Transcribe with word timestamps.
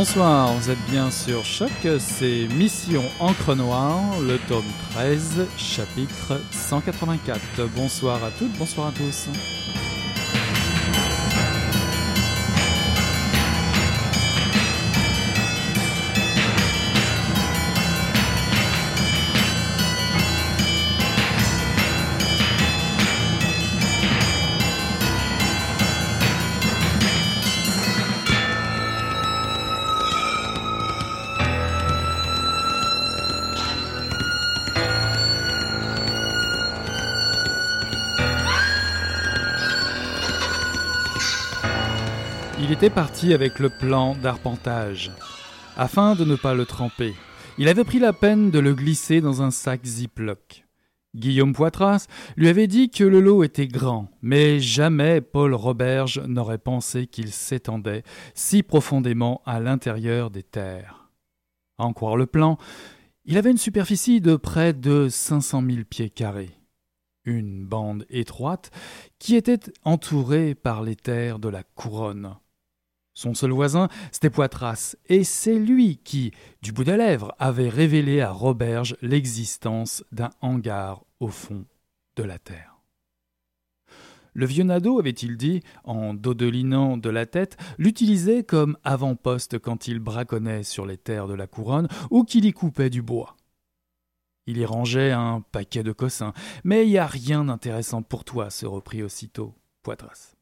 Bonsoir, 0.00 0.54
vous 0.54 0.70
êtes 0.70 0.82
bien 0.90 1.10
sur 1.10 1.44
Choc, 1.44 1.70
c'est 1.98 2.48
Mission 2.54 3.02
Encre 3.18 3.54
Noire, 3.54 4.18
le 4.26 4.38
tome 4.48 4.64
13, 4.92 5.46
chapitre 5.58 6.40
184. 6.52 7.38
Bonsoir 7.76 8.24
à 8.24 8.30
toutes, 8.30 8.56
bonsoir 8.56 8.86
à 8.86 8.92
tous. 8.92 9.28
Était 42.70 42.88
parti 42.88 43.34
avec 43.34 43.58
le 43.58 43.68
plan 43.68 44.14
d'arpentage, 44.14 45.10
afin 45.76 46.14
de 46.14 46.24
ne 46.24 46.36
pas 46.36 46.54
le 46.54 46.64
tremper. 46.64 47.14
Il 47.58 47.68
avait 47.68 47.82
pris 47.82 47.98
la 47.98 48.12
peine 48.12 48.52
de 48.52 48.60
le 48.60 48.74
glisser 48.74 49.20
dans 49.20 49.42
un 49.42 49.50
sac 49.50 49.84
Ziploc. 49.84 50.64
Guillaume 51.16 51.52
Poitras 51.52 52.06
lui 52.36 52.48
avait 52.48 52.68
dit 52.68 52.88
que 52.88 53.02
le 53.02 53.20
lot 53.20 53.42
était 53.42 53.66
grand, 53.66 54.08
mais 54.22 54.60
jamais 54.60 55.20
Paul 55.20 55.52
Roberge 55.52 56.20
n'aurait 56.20 56.58
pensé 56.58 57.08
qu'il 57.08 57.32
s'étendait 57.32 58.04
si 58.34 58.62
profondément 58.62 59.42
à 59.44 59.58
l'intérieur 59.58 60.30
des 60.30 60.44
terres. 60.44 61.10
En 61.76 61.92
croire 61.92 62.16
le 62.16 62.26
plan, 62.26 62.56
il 63.24 63.36
avait 63.36 63.50
une 63.50 63.58
superficie 63.58 64.20
de 64.20 64.36
près 64.36 64.72
de 64.74 65.08
500 65.10 65.64
000 65.68 65.78
pieds 65.90 66.08
carrés. 66.08 66.56
Une 67.24 67.66
bande 67.66 68.06
étroite 68.10 68.70
qui 69.18 69.34
était 69.34 69.60
entourée 69.84 70.54
par 70.54 70.82
les 70.82 70.96
terres 70.96 71.40
de 71.40 71.48
la 71.48 71.64
couronne. 71.64 72.36
Son 73.20 73.34
seul 73.34 73.50
voisin, 73.50 73.90
c'était 74.12 74.30
Poitras, 74.30 74.96
et 75.10 75.24
c'est 75.24 75.58
lui 75.58 75.98
qui, 75.98 76.32
du 76.62 76.72
bout 76.72 76.84
des 76.84 76.96
lèvres, 76.96 77.34
avait 77.38 77.68
révélé 77.68 78.22
à 78.22 78.30
Roberge 78.30 78.96
l'existence 79.02 80.02
d'un 80.10 80.30
hangar 80.40 81.04
au 81.18 81.28
fond 81.28 81.66
de 82.16 82.22
la 82.22 82.38
terre. 82.38 82.80
Le 84.32 84.46
vieux 84.46 84.64
Nadeau, 84.64 84.98
avait-il 84.98 85.36
dit, 85.36 85.60
en 85.84 86.14
dodelinant 86.14 86.96
de 86.96 87.10
la 87.10 87.26
tête, 87.26 87.58
l'utilisait 87.76 88.42
comme 88.42 88.78
avant-poste 88.84 89.58
quand 89.58 89.86
il 89.86 89.98
braconnait 89.98 90.62
sur 90.62 90.86
les 90.86 90.96
terres 90.96 91.28
de 91.28 91.34
la 91.34 91.46
couronne 91.46 91.88
ou 92.10 92.24
qu'il 92.24 92.46
y 92.46 92.54
coupait 92.54 92.88
du 92.88 93.02
bois. 93.02 93.36
Il 94.46 94.56
y 94.56 94.64
rangeait 94.64 95.12
un 95.12 95.42
paquet 95.52 95.82
de 95.82 95.92
cossins, 95.92 96.32
mais 96.64 96.86
il 96.86 96.88
n'y 96.92 96.96
a 96.96 97.06
rien 97.06 97.44
d'intéressant 97.44 98.00
pour 98.00 98.24
toi, 98.24 98.48
se 98.48 98.64
reprit 98.64 99.02
aussitôt 99.02 99.54
Poitras. 99.82 100.39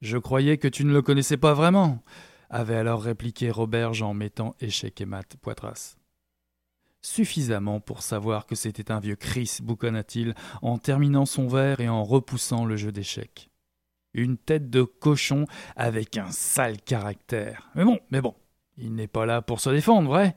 Je 0.00 0.16
croyais 0.16 0.56
que 0.56 0.68
tu 0.68 0.84
ne 0.84 0.92
le 0.92 1.02
connaissais 1.02 1.36
pas 1.36 1.52
vraiment, 1.52 2.02
avait 2.48 2.76
alors 2.76 3.02
répliqué 3.02 3.50
Roberge 3.50 4.00
en 4.00 4.14
mettant 4.14 4.56
échec 4.60 4.98
et 5.00 5.04
mat 5.04 5.36
Poitras. 5.36 5.96
Suffisamment 7.02 7.80
pour 7.80 8.02
savoir 8.02 8.46
que 8.46 8.54
c'était 8.54 8.90
un 8.90 9.00
vieux 9.00 9.16
Chris, 9.16 9.58
boukonna-t-il, 9.62 10.34
en 10.62 10.78
terminant 10.78 11.26
son 11.26 11.48
verre 11.48 11.80
et 11.80 11.88
en 11.88 12.02
repoussant 12.02 12.64
le 12.64 12.76
jeu 12.76 12.92
d'échecs. 12.92 13.50
Une 14.14 14.38
tête 14.38 14.70
de 14.70 14.82
cochon 14.82 15.46
avec 15.76 16.16
un 16.16 16.30
sale 16.30 16.80
caractère. 16.80 17.70
Mais 17.74 17.84
bon, 17.84 18.00
mais 18.10 18.22
bon, 18.22 18.34
il 18.78 18.94
n'est 18.94 19.06
pas 19.06 19.26
là 19.26 19.42
pour 19.42 19.60
se 19.60 19.70
défendre, 19.70 20.08
vrai? 20.08 20.34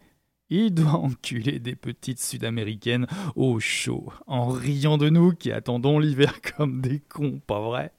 Il 0.50 0.74
doit 0.74 0.92
enculer 0.92 1.60
des 1.60 1.76
petites 1.76 2.22
sud-américaines 2.22 3.08
au 3.36 3.62
chaud, 3.62 4.12
en 4.28 4.50
riant 4.50 4.98
de 4.98 5.10
nous 5.10 5.32
qui 5.32 5.52
attendons 5.54 6.00
l'hiver 6.00 6.42
comme 6.58 6.82
des 6.82 7.00
cons, 7.00 7.42
pas 7.48 7.62
vrai? 7.62 7.94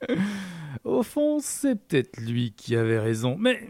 Au 0.84 1.02
fond, 1.02 1.38
c'est 1.40 1.76
peut-être 1.76 2.20
lui 2.20 2.52
qui 2.52 2.76
avait 2.76 2.98
raison, 2.98 3.36
mais, 3.38 3.66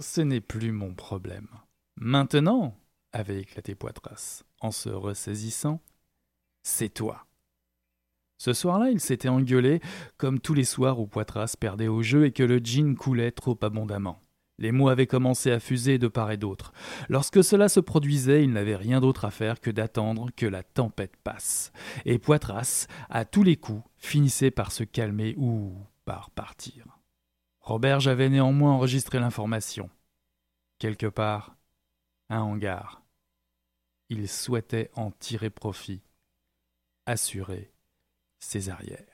ce 0.00 0.22
n'est 0.22 0.40
plus 0.40 0.72
mon 0.72 0.94
problème. 0.94 1.48
Maintenant, 1.96 2.76
avait 3.12 3.40
éclaté 3.40 3.74
Poitras, 3.74 4.42
en 4.60 4.70
se 4.70 4.88
ressaisissant, 4.88 5.82
c'est 6.62 6.88
toi. 6.88 7.26
Ce 8.38 8.52
soir-là, 8.52 8.90
il 8.90 8.98
s'était 8.98 9.28
engueulé, 9.28 9.80
comme 10.16 10.40
tous 10.40 10.54
les 10.54 10.64
soirs 10.64 10.98
où 10.98 11.06
Poitras 11.06 11.54
perdait 11.60 11.88
au 11.88 12.02
jeu 12.02 12.24
et 12.24 12.32
que 12.32 12.42
le 12.42 12.58
gin 12.58 12.96
coulait 12.96 13.30
trop 13.30 13.58
abondamment. 13.62 14.23
Les 14.58 14.70
mots 14.70 14.88
avaient 14.88 15.06
commencé 15.06 15.50
à 15.50 15.58
fuser 15.58 15.98
de 15.98 16.08
part 16.08 16.30
et 16.30 16.36
d'autre. 16.36 16.72
Lorsque 17.08 17.42
cela 17.42 17.68
se 17.68 17.80
produisait, 17.80 18.44
il 18.44 18.52
n'avait 18.52 18.76
rien 18.76 19.00
d'autre 19.00 19.24
à 19.24 19.30
faire 19.30 19.60
que 19.60 19.70
d'attendre 19.70 20.30
que 20.36 20.46
la 20.46 20.62
tempête 20.62 21.16
passe. 21.16 21.72
Et 22.04 22.18
Poitras, 22.18 22.86
à 23.10 23.24
tous 23.24 23.42
les 23.42 23.56
coups, 23.56 23.82
finissait 23.96 24.52
par 24.52 24.70
se 24.70 24.84
calmer 24.84 25.34
ou 25.36 25.72
par 26.04 26.30
partir. 26.30 26.86
Roberge 27.60 28.08
avait 28.08 28.28
néanmoins 28.28 28.72
enregistré 28.72 29.18
l'information. 29.18 29.90
Quelque 30.78 31.06
part, 31.06 31.56
un 32.28 32.40
hangar. 32.40 33.02
Il 34.10 34.28
souhaitait 34.28 34.90
en 34.94 35.10
tirer 35.10 35.50
profit. 35.50 36.02
assurer 37.06 37.70
ses 38.38 38.70
arrières. 38.70 39.13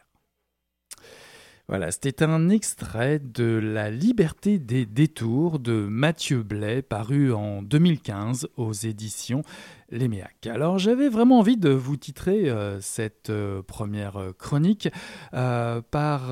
Voilà, 1.70 1.93
c'était 1.93 2.25
un 2.25 2.49
extrait 2.49 3.20
de 3.20 3.44
La 3.44 3.93
liberté 3.93 4.58
des 4.58 4.87
détours 4.87 5.61
de 5.61 5.87
Mathieu 5.88 6.43
Blais, 6.43 6.82
paru 6.82 7.32
en 7.32 7.62
2015 7.62 8.49
aux 8.56 8.72
éditions 8.72 9.44
Léméac. 9.93 10.49
Alors 10.49 10.81
j'avais 10.81 11.08
vraiment 11.08 11.38
envie 11.38 11.56
de 11.56 11.70
vous 11.70 11.96
titrer 11.96 12.50
euh, 12.50 12.81
cette 12.81 13.31
euh, 13.31 13.62
première 13.62 14.32
chronique 14.37 14.88
euh, 15.32 15.81
par 15.93 16.22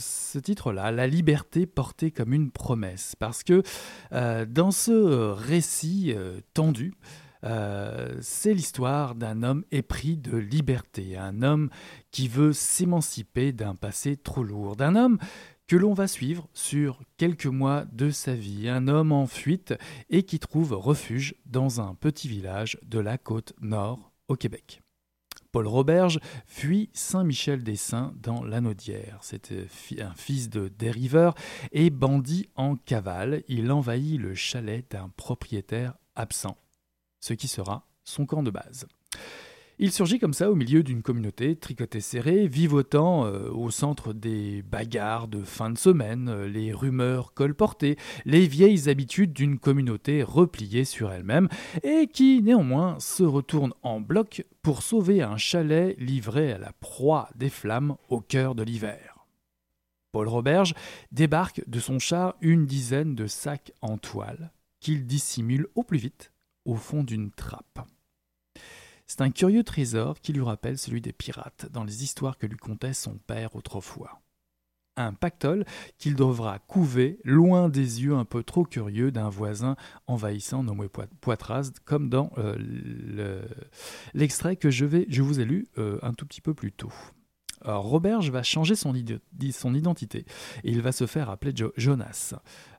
ce 0.00 0.38
titre-là, 0.40 0.90
La 0.90 1.06
liberté 1.06 1.66
portée 1.66 2.10
comme 2.10 2.32
une 2.32 2.50
promesse, 2.50 3.14
parce 3.20 3.44
que 3.44 3.62
dans 4.10 4.72
ce 4.72 5.30
récit 5.30 6.12
tendu, 6.54 6.92
euh, 7.44 8.16
c'est 8.20 8.54
l'histoire 8.54 9.14
d'un 9.14 9.42
homme 9.42 9.64
épris 9.70 10.16
de 10.16 10.36
liberté, 10.36 11.16
un 11.16 11.42
homme 11.42 11.70
qui 12.10 12.28
veut 12.28 12.52
s'émanciper 12.52 13.52
d'un 13.52 13.74
passé 13.74 14.16
trop 14.16 14.42
lourd, 14.42 14.76
d'un 14.76 14.96
homme 14.96 15.18
que 15.66 15.76
l'on 15.76 15.94
va 15.94 16.06
suivre 16.06 16.48
sur 16.52 17.00
quelques 17.16 17.46
mois 17.46 17.84
de 17.92 18.10
sa 18.10 18.34
vie, 18.34 18.68
un 18.68 18.88
homme 18.88 19.12
en 19.12 19.26
fuite 19.26 19.74
et 20.10 20.22
qui 20.22 20.38
trouve 20.38 20.72
refuge 20.72 21.34
dans 21.44 21.80
un 21.80 21.94
petit 21.94 22.28
village 22.28 22.78
de 22.84 23.00
la 23.00 23.18
côte 23.18 23.52
nord 23.60 24.12
au 24.28 24.36
Québec. 24.36 24.80
Paul 25.52 25.66
Roberge 25.66 26.20
fuit 26.46 26.90
Saint-Michel-des-Saints 26.92 28.14
dans 28.22 28.44
l'Anaudière. 28.44 29.18
C'était 29.22 29.66
un 30.00 30.12
fils 30.14 30.50
de 30.50 30.68
dériveur 30.68 31.34
et 31.72 31.88
bandit 31.90 32.48
en 32.56 32.76
cavale. 32.76 33.42
Il 33.48 33.72
envahit 33.72 34.20
le 34.20 34.34
chalet 34.34 34.84
d'un 34.90 35.08
propriétaire 35.16 35.94
absent 36.14 36.58
ce 37.20 37.34
qui 37.34 37.48
sera 37.48 37.86
son 38.04 38.26
camp 38.26 38.42
de 38.42 38.50
base. 38.50 38.86
Il 39.78 39.92
surgit 39.92 40.18
comme 40.18 40.32
ça 40.32 40.50
au 40.50 40.54
milieu 40.54 40.82
d'une 40.82 41.02
communauté 41.02 41.54
tricotée 41.54 42.00
serrée, 42.00 42.48
vivotant 42.48 43.26
euh, 43.26 43.50
au 43.50 43.70
centre 43.70 44.14
des 44.14 44.62
bagarres 44.62 45.28
de 45.28 45.42
fin 45.42 45.68
de 45.68 45.76
semaine, 45.76 46.30
euh, 46.30 46.48
les 46.48 46.72
rumeurs 46.72 47.34
colportées, 47.34 47.98
les 48.24 48.46
vieilles 48.46 48.88
habitudes 48.88 49.34
d'une 49.34 49.58
communauté 49.58 50.22
repliée 50.22 50.86
sur 50.86 51.12
elle-même, 51.12 51.48
et 51.82 52.06
qui 52.06 52.40
néanmoins 52.40 52.98
se 53.00 53.22
retourne 53.22 53.74
en 53.82 54.00
bloc 54.00 54.46
pour 54.62 54.82
sauver 54.82 55.20
un 55.20 55.36
chalet 55.36 55.94
livré 55.98 56.52
à 56.52 56.58
la 56.58 56.72
proie 56.80 57.28
des 57.34 57.50
flammes 57.50 57.96
au 58.08 58.22
cœur 58.22 58.54
de 58.54 58.62
l'hiver. 58.62 59.26
Paul 60.10 60.28
Roberge 60.28 60.72
débarque 61.12 61.62
de 61.66 61.80
son 61.80 61.98
char 61.98 62.36
une 62.40 62.64
dizaine 62.64 63.14
de 63.14 63.26
sacs 63.26 63.72
en 63.82 63.98
toile 63.98 64.52
qu'il 64.80 65.06
dissimule 65.06 65.66
au 65.74 65.82
plus 65.82 65.98
vite 65.98 66.32
au 66.66 66.74
fond 66.74 67.02
d'une 67.02 67.30
trappe. 67.30 67.80
C'est 69.06 69.20
un 69.20 69.30
curieux 69.30 69.62
trésor 69.62 70.20
qui 70.20 70.32
lui 70.32 70.42
rappelle 70.42 70.78
celui 70.78 71.00
des 71.00 71.12
pirates 71.12 71.66
dans 71.72 71.84
les 71.84 72.02
histoires 72.02 72.36
que 72.36 72.46
lui 72.46 72.56
contait 72.56 72.92
son 72.92 73.18
père 73.18 73.54
autrefois. 73.54 74.20
Un 74.98 75.12
pactole 75.12 75.64
qu'il 75.98 76.14
devra 76.14 76.58
couver 76.58 77.20
loin 77.22 77.68
des 77.68 78.02
yeux 78.02 78.14
un 78.14 78.24
peu 78.24 78.42
trop 78.42 78.64
curieux 78.64 79.12
d'un 79.12 79.28
voisin 79.28 79.76
envahissant 80.06 80.62
nommé 80.62 80.88
Poitras, 81.20 81.70
comme 81.84 82.08
dans 82.08 82.30
euh, 82.38 83.42
l'extrait 84.14 84.56
que 84.56 84.70
je, 84.70 84.86
vous 84.86 85.40
ai 85.40 85.44
lu 85.44 85.68
euh, 85.76 85.98
un 86.02 86.14
tout 86.14 86.24
petit 86.24 86.40
peu 86.40 86.54
plus 86.54 86.72
tôt. 86.72 86.92
Roberge 87.66 88.30
va 88.30 88.42
changer 88.42 88.74
son, 88.76 88.94
identité 88.94 90.24
il 90.64 90.82
va 90.82 90.92
se 90.92 91.06
faire 91.06 91.30
appeler 91.30 91.52
Jonas. 91.76 92.34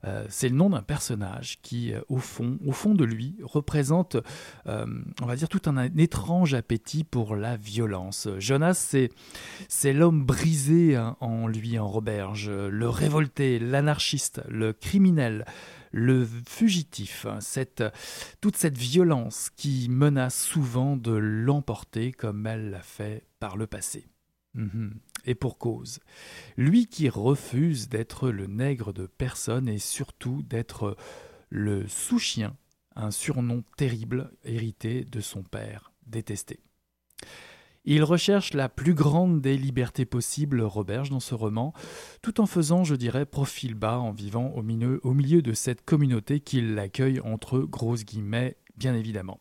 Euh, 0.05 0.25
c'est 0.29 0.49
le 0.49 0.55
nom 0.55 0.69
d'un 0.69 0.81
personnage 0.81 1.59
qui, 1.61 1.93
euh, 1.93 2.01
au 2.09 2.17
fond, 2.17 2.59
au 2.65 2.71
fond 2.71 2.93
de 2.93 3.03
lui, 3.03 3.35
représente, 3.41 4.17
euh, 4.67 4.85
on 5.21 5.25
va 5.25 5.35
dire, 5.35 5.49
tout 5.49 5.61
un, 5.65 5.77
étrange 5.97 6.53
appétit 6.53 7.03
pour 7.03 7.35
la 7.35 7.57
violence. 7.57 8.27
Jonas, 8.39 8.73
c'est, 9.69 9.93
l'homme 9.93 10.25
brisé 10.25 10.95
hein, 10.95 11.17
en 11.19 11.47
lui, 11.47 11.79
en 11.79 11.87
Roberge, 11.87 12.49
le 12.49 12.89
révolté, 12.89 13.59
l'anarchiste, 13.59 14.41
le 14.47 14.73
criminel, 14.73 15.45
le 15.91 16.27
fugitif, 16.47 17.25
hein, 17.25 17.39
toute 18.41 18.55
cette 18.55 18.77
violence 18.77 19.49
qui 19.55 19.87
menace 19.89 20.39
souvent 20.39 20.95
de 20.97 21.11
l'emporter 21.11 22.11
comme 22.11 22.45
elle 22.45 22.69
l'a 22.69 22.81
fait 22.81 23.25
par 23.39 23.57
le 23.57 23.67
passé. 23.67 24.05
Mhm. 24.57 24.99
Et 25.25 25.35
pour 25.35 25.57
cause. 25.57 25.99
Lui 26.57 26.87
qui 26.87 27.09
refuse 27.09 27.89
d'être 27.89 28.29
le 28.29 28.47
nègre 28.47 28.91
de 28.91 29.05
personne 29.05 29.69
et 29.69 29.79
surtout 29.79 30.41
d'être 30.41 30.97
le 31.49 31.87
sous-chien, 31.87 32.57
un 32.95 33.11
surnom 33.11 33.63
terrible 33.77 34.31
hérité 34.43 35.05
de 35.05 35.21
son 35.21 35.43
père 35.43 35.93
détesté. 36.07 36.59
Il 37.85 38.03
recherche 38.03 38.53
la 38.53 38.67
plus 38.67 38.93
grande 38.93 39.39
des 39.39 39.57
libertés 39.57 40.05
possibles, 40.05 40.61
Roberge, 40.61 41.09
dans 41.09 41.21
ce 41.21 41.35
roman, 41.35 41.73
tout 42.21 42.41
en 42.41 42.45
faisant, 42.45 42.83
je 42.83 42.95
dirais, 42.95 43.25
profil 43.25 43.75
bas 43.75 43.99
en 43.99 44.11
vivant 44.11 44.51
au 44.55 44.61
milieu, 44.61 45.41
de 45.41 45.53
cette 45.53 45.85
communauté 45.85 46.41
qui 46.41 46.59
l'accueille 46.59 47.21
entre 47.21 47.59
grosses 47.59 48.03
guillemets, 48.03 48.57
bien 48.75 48.93
évidemment. 48.93 49.39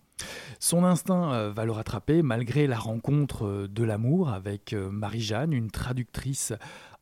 Son 0.61 0.85
instinct 0.85 1.33
euh, 1.33 1.53
va 1.53 1.65
le 1.65 1.73
rattraper 1.73 2.23
malgré 2.23 2.67
la 2.67 2.79
rencontre 2.79 3.47
euh, 3.47 3.69
de 3.69 3.85
l'amour 3.85 4.31
avec 4.31 4.73
euh, 4.73 4.91
Marie-Jeanne, 4.91 5.53
une 5.53 5.71
traductrice 5.71 6.53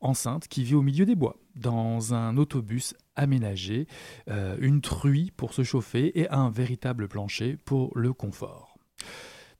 enceinte 0.00 0.48
qui 0.48 0.64
vit 0.64 0.74
au 0.74 0.82
milieu 0.82 1.06
des 1.06 1.14
bois, 1.14 1.36
dans 1.56 2.14
un 2.14 2.36
autobus 2.36 2.94
aménagé, 3.16 3.86
une 4.58 4.82
truie 4.82 5.32
pour 5.34 5.54
se 5.54 5.62
chauffer 5.62 6.20
et 6.20 6.28
un 6.28 6.50
véritable 6.50 7.08
plancher 7.08 7.56
pour 7.64 7.96
le 7.96 8.12
confort. 8.12 8.76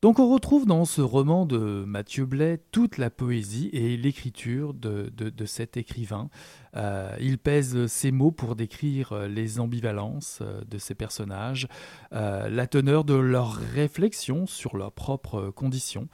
Donc 0.04 0.18
on 0.18 0.28
retrouve 0.28 0.66
dans 0.66 0.84
ce 0.84 1.00
roman 1.00 1.46
de 1.46 1.56
Mathieu 1.86 2.26
Blais 2.26 2.60
toute 2.72 2.98
la 2.98 3.08
poésie 3.08 3.70
et 3.72 3.96
l'écriture 3.96 4.74
de, 4.74 5.10
cet 5.46 5.78
écrivain. 5.78 6.28
Euh, 6.76 7.16
il 7.20 7.38
pèse 7.38 7.86
ses 7.86 8.12
mots 8.12 8.30
pour 8.30 8.54
décrire 8.54 9.18
les 9.26 9.60
ambivalences 9.60 10.40
euh, 10.42 10.60
de 10.68 10.76
ses 10.76 10.94
personnages, 10.94 11.68
euh, 12.12 12.50
la 12.50 12.66
teneur 12.66 13.04
de 13.04 13.14
leurs 13.14 13.54
réflexions 13.54 14.44
sur 14.44 14.76
leurs 14.76 14.92
propres 14.92 15.48
conditions. 15.48 16.08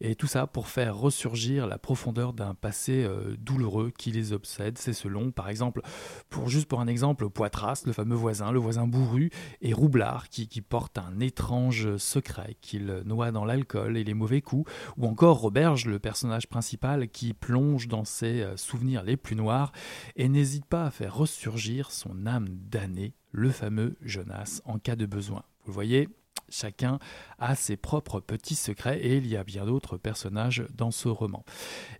Et 0.00 0.14
tout 0.14 0.26
ça 0.26 0.46
pour 0.46 0.68
faire 0.68 0.96
ressurgir 0.96 1.66
la 1.66 1.78
profondeur 1.78 2.32
d'un 2.32 2.54
passé 2.54 3.04
euh, 3.04 3.36
douloureux 3.38 3.92
qui 3.96 4.10
les 4.10 4.32
obsède. 4.32 4.78
C'est 4.78 4.92
selon, 4.92 5.30
par 5.30 5.48
exemple, 5.48 5.82
pour 6.28 6.48
juste 6.48 6.66
pour 6.66 6.80
un 6.80 6.86
exemple, 6.86 7.28
Poitras, 7.28 7.82
le 7.86 7.92
fameux 7.92 8.14
voisin, 8.14 8.52
le 8.52 8.58
voisin 8.58 8.86
bourru, 8.86 9.30
et 9.60 9.72
Roublard 9.72 10.28
qui, 10.28 10.48
porte 10.60 10.98
un 10.98 11.20
étrange 11.20 11.96
secret 11.96 12.56
qu'il 12.60 13.02
noie 13.04 13.32
dans 13.32 13.44
l'alcool 13.44 13.96
et 13.96 14.04
les 14.04 14.14
mauvais 14.14 14.40
coups, 14.40 14.70
ou 14.96 15.06
encore 15.06 15.38
Roberge, 15.38 15.86
le 15.86 15.98
personnage 15.98 16.48
principal 16.48 17.08
qui 17.08 17.34
plonge 17.34 17.88
dans 17.88 18.04
ses 18.04 18.42
euh, 18.42 18.56
souvenirs 18.56 19.02
les 19.02 19.16
plus 19.16 19.36
noirs 19.36 19.72
et 20.16 20.28
n'hésite 20.28 20.66
pas 20.66 20.84
à 20.84 20.90
faire 20.90 21.14
ressurgir 21.14 21.90
son 21.90 22.26
âme 22.26 22.48
damnée, 22.48 23.14
le 23.32 23.50
fameux 23.50 23.96
Jonas, 24.02 24.60
en 24.64 24.78
cas 24.78 24.96
de 24.96 25.06
besoin. 25.06 25.42
Vous 25.64 25.70
le 25.70 25.74
voyez, 25.74 26.08
Chacun 26.50 26.98
a 27.38 27.56
ses 27.56 27.76
propres 27.76 28.20
petits 28.20 28.54
secrets 28.54 29.00
et 29.00 29.16
il 29.16 29.26
y 29.26 29.36
a 29.36 29.44
bien 29.44 29.64
d'autres 29.64 29.96
personnages 29.96 30.64
dans 30.76 30.90
ce 30.90 31.08
roman. 31.08 31.44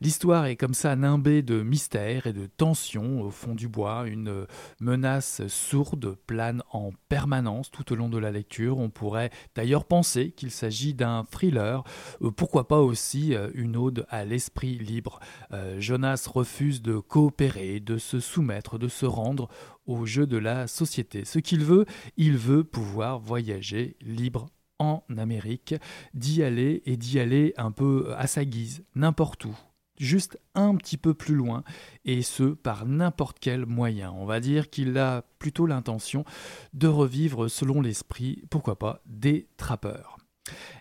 L'histoire 0.01 0.47
est 0.47 0.57
comme 0.57 0.75
ça 0.75 0.95
nimbée 0.97 1.43
de 1.43 1.63
mystère 1.63 2.27
et 2.27 2.33
de 2.33 2.47
tension 2.47 3.21
au 3.21 3.31
fond 3.31 3.55
du 3.55 3.69
bois. 3.69 4.05
Une 4.07 4.47
menace 4.81 5.47
sourde 5.49 6.17
plane 6.27 6.63
en 6.71 6.91
permanence 7.09 7.71
tout 7.71 7.93
au 7.93 7.97
long 7.97 8.09
de 8.09 8.19
la 8.19 8.31
lecture. 8.31 8.79
On 8.79 8.91
pourrait 8.91 9.31
d'ailleurs 9.55 9.87
penser 9.87 10.31
qu'il 10.31 10.51
s'agit 10.51 10.95
d'un 10.95 11.25
thriller, 11.25 11.83
euh, 12.23 12.31
pourquoi 12.31 12.69
pas 12.69 12.81
aussi 12.81 13.35
euh, 13.35 13.51
une 13.55 13.77
ode 13.77 14.07
à 14.09 14.25
l'esprit 14.25 14.79
libre. 14.79 15.21
Euh, 15.53 15.81
Jonas 15.81 16.29
refuse 16.33 16.83
de 16.83 16.99
coopérer, 16.99 17.81
de 17.81 17.99
se 17.99 18.21
soumettre, 18.21 18.79
de 18.79 18.89
se 18.89 19.07
rendre 19.07 19.49
au 19.87 20.07
jeu 20.07 20.27
de 20.27 20.37
la 20.37 20.67
société. 20.67 21.25
Ce 21.25 21.39
qu'il 21.39 21.65
veut, 21.65 21.87
il 22.17 22.37
veut 22.37 22.65
pouvoir 22.65 23.19
voyager 23.19 23.97
libre 24.01 24.47
en 24.79 25.05
Amérique, 25.17 25.75
d'y 26.15 26.43
aller 26.43 26.83
et 26.85 26.97
d'y 26.97 27.21
aller 27.21 27.55
un 27.57 27.71
peu 27.71 28.13
à 28.17 28.27
sa 28.27 28.45
guise, 28.45 28.85
n'importe 28.95 29.45
où, 29.45 29.57
juste 29.99 30.39
un 30.55 30.75
petit 30.77 30.97
peu 30.97 31.15
plus 31.15 31.35
loin, 31.35 31.63
et 32.05 32.23
ce 32.23 32.43
par 32.43 32.87
n'importe 32.87 33.39
quel 33.41 33.67
moyen. 33.67 34.13
On 34.13 34.27
va 34.27 34.41
dire 34.41 34.71
qu'il 34.71 34.99
a 34.99 35.23
plutôt 35.39 35.67
l'intention 35.67 36.25
de 36.73 36.89
revivre 36.89 37.49
selon 37.49 37.81
l'esprit, 37.81 38.43
pourquoi 38.51 38.79
pas, 38.79 39.01
des 39.07 39.49
trappeurs. 39.57 40.19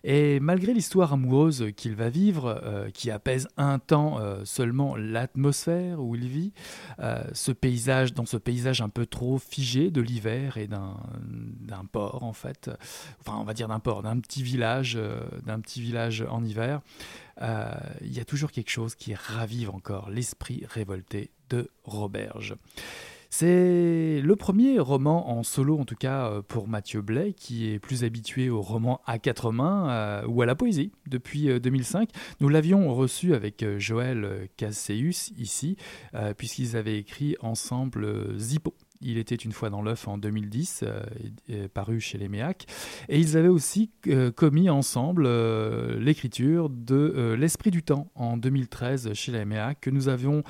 Et 0.03 0.39
malgré 0.41 0.73
l'histoire 0.73 1.13
amoureuse 1.13 1.67
qu'il 1.77 1.95
va 1.95 2.09
vivre, 2.09 2.61
euh, 2.63 2.89
qui 2.89 3.09
apaise 3.09 3.47
un 3.55 3.79
temps 3.79 4.19
euh, 4.19 4.43
seulement 4.43 4.95
l'atmosphère 4.95 6.01
où 6.01 6.15
il 6.15 6.27
vit, 6.27 6.51
euh, 6.99 7.23
ce 7.33 7.51
paysage, 7.51 8.13
dans 8.13 8.25
ce 8.25 8.37
paysage 8.37 8.81
un 8.81 8.89
peu 8.89 9.05
trop 9.05 9.37
figé 9.37 9.91
de 9.91 10.01
l'hiver 10.01 10.57
et 10.57 10.67
d'un 10.67 10.95
port 11.91 12.23
en 12.23 12.33
fait, 12.33 12.69
enfin 13.21 13.37
on 13.39 13.43
va 13.43 13.53
dire 13.53 13.67
d'un 13.67 13.79
port, 13.79 14.03
d'un 14.03 14.19
petit 14.19 14.43
village, 14.43 14.99
d'un 15.45 15.59
petit 15.59 15.81
village 15.81 16.25
en 16.29 16.43
hiver, 16.43 16.81
il 17.41 18.13
y 18.13 18.19
a 18.19 18.25
toujours 18.25 18.51
quelque 18.51 18.69
chose 18.69 18.95
qui 18.95 19.13
ravive 19.13 19.69
encore 19.69 20.09
l'esprit 20.09 20.65
révolté 20.69 21.31
de 21.49 21.69
Roberge. 21.83 22.55
C'est 23.35 24.21
le 24.21 24.35
premier 24.35 24.77
roman 24.77 25.31
en 25.31 25.41
solo, 25.41 25.79
en 25.79 25.85
tout 25.85 25.95
cas 25.95 26.27
euh, 26.27 26.43
pour 26.43 26.67
Mathieu 26.67 27.01
Blais, 27.01 27.33
qui 27.33 27.67
est 27.67 27.79
plus 27.79 28.03
habitué 28.03 28.51
au 28.51 28.61
roman 28.61 29.01
à 29.07 29.17
quatre 29.17 29.51
mains 29.51 29.89
euh, 29.89 30.27
ou 30.27 30.43
à 30.43 30.45
la 30.45 30.53
poésie 30.53 30.91
depuis 31.07 31.59
2005. 31.59 32.09
Euh, 32.13 32.19
Nous 32.41 32.49
l'avions 32.49 32.93
reçu 32.93 33.33
avec 33.33 33.65
Joël 33.79 34.49
Casseus 34.55 35.31
ici, 35.35 35.77
puisqu'ils 36.37 36.77
avaient 36.77 36.99
écrit 36.99 37.35
ensemble 37.41 38.37
Zippo. 38.37 38.75
Il 39.03 39.17
était 39.17 39.35
une 39.35 39.51
fois 39.51 39.69
dans 39.69 39.81
l'œuf 39.81 40.07
en 40.07 40.17
2010, 40.17 40.85
euh, 41.49 41.67
paru 41.73 41.99
chez 41.99 42.17
les 42.17 42.29
Méac. 42.29 42.65
Et 43.09 43.19
ils 43.19 43.37
avaient 43.37 43.49
aussi 43.49 43.91
euh, 44.07 44.31
commis 44.31 44.69
ensemble 44.69 45.25
euh, 45.25 45.99
l'écriture 45.99 46.69
de 46.69 47.35
L'Esprit 47.37 47.71
du 47.71 47.83
Temps 47.83 48.09
en 48.15 48.37
2013 48.37 49.13
chez 49.13 49.31
les 49.31 49.45
Méac, 49.45 49.81
que 49.81 49.89
nous 49.89 50.07
avions 50.07 50.43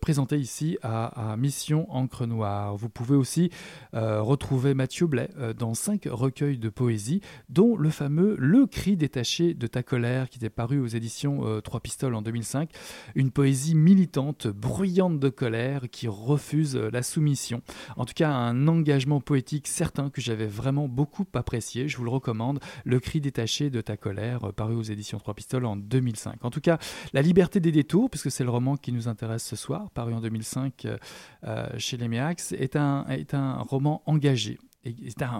présenté 0.00 0.38
ici 0.38 0.78
à, 0.82 1.36
Mission 1.38 1.86
Encre 1.90 2.26
Noire. 2.26 2.76
Vous 2.76 2.88
pouvez 2.88 3.16
aussi 3.16 3.50
retrouver 3.92 4.74
Mathieu 4.74 5.06
Blais 5.06 5.28
dans 5.58 5.74
cinq 5.74 6.08
recueils 6.10 6.58
de 6.58 6.68
poésie, 6.68 7.20
dont 7.48 7.76
le 7.76 7.90
fameux 7.90 8.36
Le 8.38 8.66
cri 8.66 8.96
détaché 8.96 9.54
de 9.54 9.66
ta 9.66 9.82
colère, 9.82 10.28
qui 10.28 10.38
était 10.38 10.50
paru 10.50 10.80
aux 10.80 10.86
éditions 10.86 11.60
Trois 11.62 11.80
Pistoles 11.80 12.14
en 12.14 12.22
2005. 12.22 12.70
Une 13.14 13.30
poésie 13.30 13.74
militante, 13.74 14.46
bruyante 14.46 15.18
de 15.18 15.28
colère, 15.28 15.88
qui 15.90 16.08
refuse 16.08 16.76
la 16.76 17.02
soumission. 17.02 17.62
En 17.96 18.04
tout 18.04 18.14
cas, 18.14 18.30
un 18.30 18.68
engagement 18.68 19.20
poétique 19.20 19.66
certain 19.66 20.10
que 20.10 20.20
j'avais 20.20 20.46
vraiment 20.46 20.88
beaucoup 20.88 21.26
apprécié. 21.34 21.88
Je 21.88 21.96
vous 21.96 22.04
le 22.04 22.10
recommande. 22.10 22.60
Le 22.84 23.00
cri 23.00 23.20
détaché 23.20 23.70
de 23.70 23.80
ta 23.80 23.96
colère, 23.96 24.48
euh, 24.48 24.52
paru 24.52 24.74
aux 24.74 24.82
éditions 24.82 25.18
Trois 25.18 25.34
Pistoles 25.34 25.64
en 25.66 25.76
2005. 25.76 26.44
En 26.44 26.50
tout 26.50 26.60
cas, 26.60 26.78
La 27.12 27.22
liberté 27.22 27.60
des 27.60 27.72
détours, 27.72 28.10
puisque 28.10 28.30
c'est 28.30 28.44
le 28.44 28.50
roman 28.50 28.76
qui 28.76 28.92
nous 28.92 29.08
intéresse 29.08 29.44
ce 29.44 29.56
soir, 29.56 29.90
paru 29.90 30.14
en 30.14 30.20
2005 30.20 30.84
euh, 30.84 30.96
euh, 31.44 31.68
chez 31.78 31.96
les 31.96 32.08
Méax, 32.08 32.52
est 32.52 32.76
un, 32.76 33.06
est 33.08 33.34
un 33.34 33.58
roman 33.58 34.02
engagé 34.06 34.58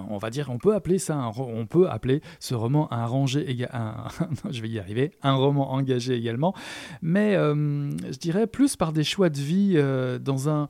on 0.08 0.16
va 0.16 0.30
dire, 0.30 0.48
on 0.48 0.56
peut 0.56 0.74
appeler 0.74 0.98
ça, 0.98 1.30
on 1.36 1.66
peut 1.66 1.90
appeler 1.90 2.22
ce 2.40 2.54
roman 2.54 2.90
un 2.90 3.04
rangé, 3.04 3.44
je 4.50 4.62
vais 4.62 4.70
y 4.70 4.78
arriver, 4.78 5.12
un 5.22 5.34
roman 5.34 5.72
engagé 5.72 6.14
également, 6.14 6.54
mais 7.02 7.34
je 7.34 8.18
dirais 8.18 8.46
plus 8.46 8.76
par 8.76 8.94
des 8.94 9.04
choix 9.04 9.28
de 9.28 9.38
vie 9.38 9.74
dans 10.22 10.48
un 10.48 10.68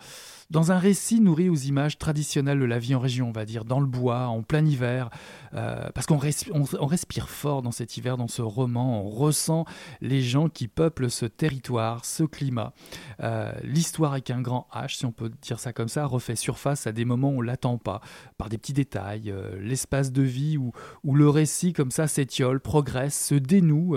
dans 0.51 0.73
un 0.73 0.79
récit 0.79 1.21
nourri 1.21 1.49
aux 1.49 1.57
images 1.57 1.99
traditionnelles 1.99 2.59
de 2.59 2.65
la 2.65 2.79
vie 2.79 2.95
en 2.95 3.01
région, 3.01 3.29
on 3.29 3.33
va 3.33 3.45
dire, 3.45 3.65
dans 3.65 3.81
le 3.81 3.87
bois, 3.87 4.27
en 4.27 4.43
plein 4.43 4.65
hiver, 4.65 5.11
euh, 5.55 5.89
parce 5.95 6.07
qu'on 6.07 6.19
respire 6.19 7.29
fort 7.29 7.63
dans 7.63 7.73
cet 7.73 7.97
hiver, 7.97 8.17
dans 8.17 8.29
ce 8.29 8.43
roman, 8.43 9.05
on 9.05 9.09
ressent 9.09 9.65
les 10.01 10.21
gens 10.21 10.49
qui 10.49 10.69
peuplent 10.69 11.11
ce 11.11 11.27
territoire, 11.27 12.05
ce 12.05 12.25
climat. 12.25 12.73
Euh, 13.21 13.53
l'histoire 13.63 14.13
avec 14.13 14.31
un 14.31 14.41
grand 14.41 14.67
H, 14.75 14.99
si 14.99 15.07
on 15.07 15.13
peut 15.13 15.31
dire 15.43 15.59
ça 15.59 15.73
comme 15.73 15.89
ça, 15.89 16.07
refait 16.07 16.37
surface 16.37 16.87
à 16.87 16.93
des 16.93 17.05
moments 17.05 17.31
où 17.31 17.39
on 17.39 17.41
l'attend 17.41 17.79
pas, 17.79 18.01
par 18.37 18.49
des 18.49 18.59
petits 18.59 18.73
détails, 18.73 19.31
euh, 19.31 19.59
l'espace 19.61 20.13
de 20.13 20.23
vie 20.23 20.59
où, 20.59 20.73
le 21.15 21.29
récit 21.29 21.73
comme 21.73 21.93
ça 21.93 22.09
s'étiole, 22.09 22.61
progresse, 22.61 23.29
se 23.29 23.35
dénoue 23.37 23.97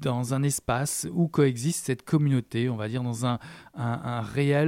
dans 0.00 0.34
un 0.34 0.42
espace 0.42 1.06
où 1.12 1.28
coexiste 1.28 1.86
cette 1.86 2.04
communauté, 2.04 2.68
on 2.68 2.76
va 2.76 2.88
dire 2.88 3.02
dans 3.02 3.26
un, 3.26 3.38
un 3.74 4.20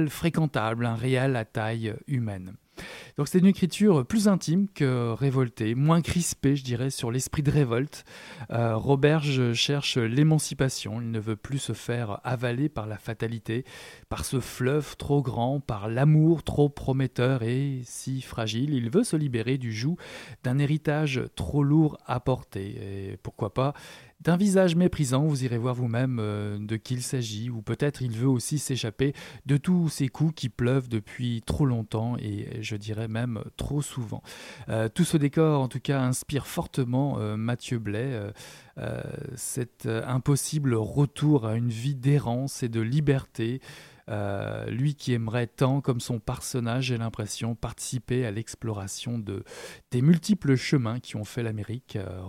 fréquentable, 0.07 0.85
un 0.85 0.95
réel 0.95 1.35
à 1.35 1.43
taille 1.43 1.93
humaine. 2.07 2.53
Donc 3.17 3.27
c'est 3.27 3.39
une 3.39 3.45
écriture 3.45 4.05
plus 4.05 4.27
intime 4.27 4.67
que 4.73 5.11
révoltée, 5.11 5.75
moins 5.75 6.01
crispée, 6.01 6.55
je 6.55 6.63
dirais, 6.63 6.89
sur 6.89 7.11
l'esprit 7.11 7.43
de 7.43 7.51
révolte. 7.51 8.05
Euh, 8.51 8.75
Roberge 8.75 9.53
cherche 9.53 9.97
l'émancipation, 9.97 11.01
il 11.01 11.11
ne 11.11 11.19
veut 11.19 11.35
plus 11.35 11.59
se 11.59 11.73
faire 11.73 12.19
avaler 12.23 12.69
par 12.69 12.87
la 12.87 12.97
fatalité, 12.97 13.65
par 14.07 14.25
ce 14.25 14.39
fleuve 14.39 14.95
trop 14.97 15.21
grand, 15.21 15.59
par 15.59 15.89
l'amour 15.89 16.43
trop 16.43 16.69
prometteur 16.69 17.43
et 17.43 17.81
si 17.83 18.21
fragile. 18.21 18.73
Il 18.73 18.89
veut 18.89 19.03
se 19.03 19.15
libérer 19.15 19.57
du 19.57 19.73
joug 19.73 19.97
d'un 20.43 20.59
héritage 20.59 21.21
trop 21.35 21.63
lourd 21.63 21.97
à 22.05 22.19
porter. 22.19 23.11
Et 23.11 23.17
pourquoi 23.17 23.53
pas 23.53 23.73
d'un 24.21 24.35
visage 24.35 24.75
méprisant, 24.75 25.25
vous 25.25 25.45
irez 25.45 25.57
voir 25.57 25.73
vous-même 25.75 26.19
euh, 26.19 26.57
de 26.59 26.75
qui 26.75 26.95
il 26.95 27.01
s'agit, 27.01 27.49
ou 27.49 27.61
peut-être 27.61 28.01
il 28.01 28.11
veut 28.11 28.27
aussi 28.27 28.59
s'échapper 28.59 29.13
de 29.45 29.55
tous 29.55 29.87
ces 29.87 30.09
coups 30.09 30.33
qui 30.35 30.49
pleuvent 30.49 30.89
depuis 30.89 31.41
trop 31.45 31.65
longtemps 31.65 32.17
et 32.17 32.61
je 32.61 32.75
dirais 32.75 33.07
même 33.07 33.41
trop 33.55 33.81
souvent. 33.81 34.21
Euh, 34.67 34.89
tout 34.89 35.05
ce 35.05 35.15
décor, 35.15 35.61
en 35.61 35.69
tout 35.69 35.79
cas, 35.79 36.01
inspire 36.01 36.47
fortement 36.47 37.17
euh, 37.19 37.37
Mathieu 37.37 37.79
Blais. 37.79 38.19
cet 39.35 39.85
impossible 39.85 40.73
retour 40.73 41.45
à 41.45 41.55
une 41.55 41.69
vie 41.69 41.95
d'errance 41.95 42.63
et 42.63 42.69
de 42.69 42.79
liberté, 42.79 43.59
euh, 44.09 44.65
lui 44.69 44.95
qui 44.95 45.13
aimerait 45.13 45.47
tant, 45.47 45.81
comme 45.81 45.99
son 45.99 46.19
personnage, 46.19 46.85
j'ai 46.85 46.97
l'impression, 46.97 47.55
participer 47.55 48.25
à 48.25 48.31
l'exploration 48.31 49.19
de, 49.19 49.43
des 49.91 50.01
multiples 50.01 50.55
chemins 50.55 50.99
qui 50.99 51.15
ont 51.15 51.23
fait 51.23 51.43
l'Amérique. 51.43 51.95
Euh, 51.95 52.19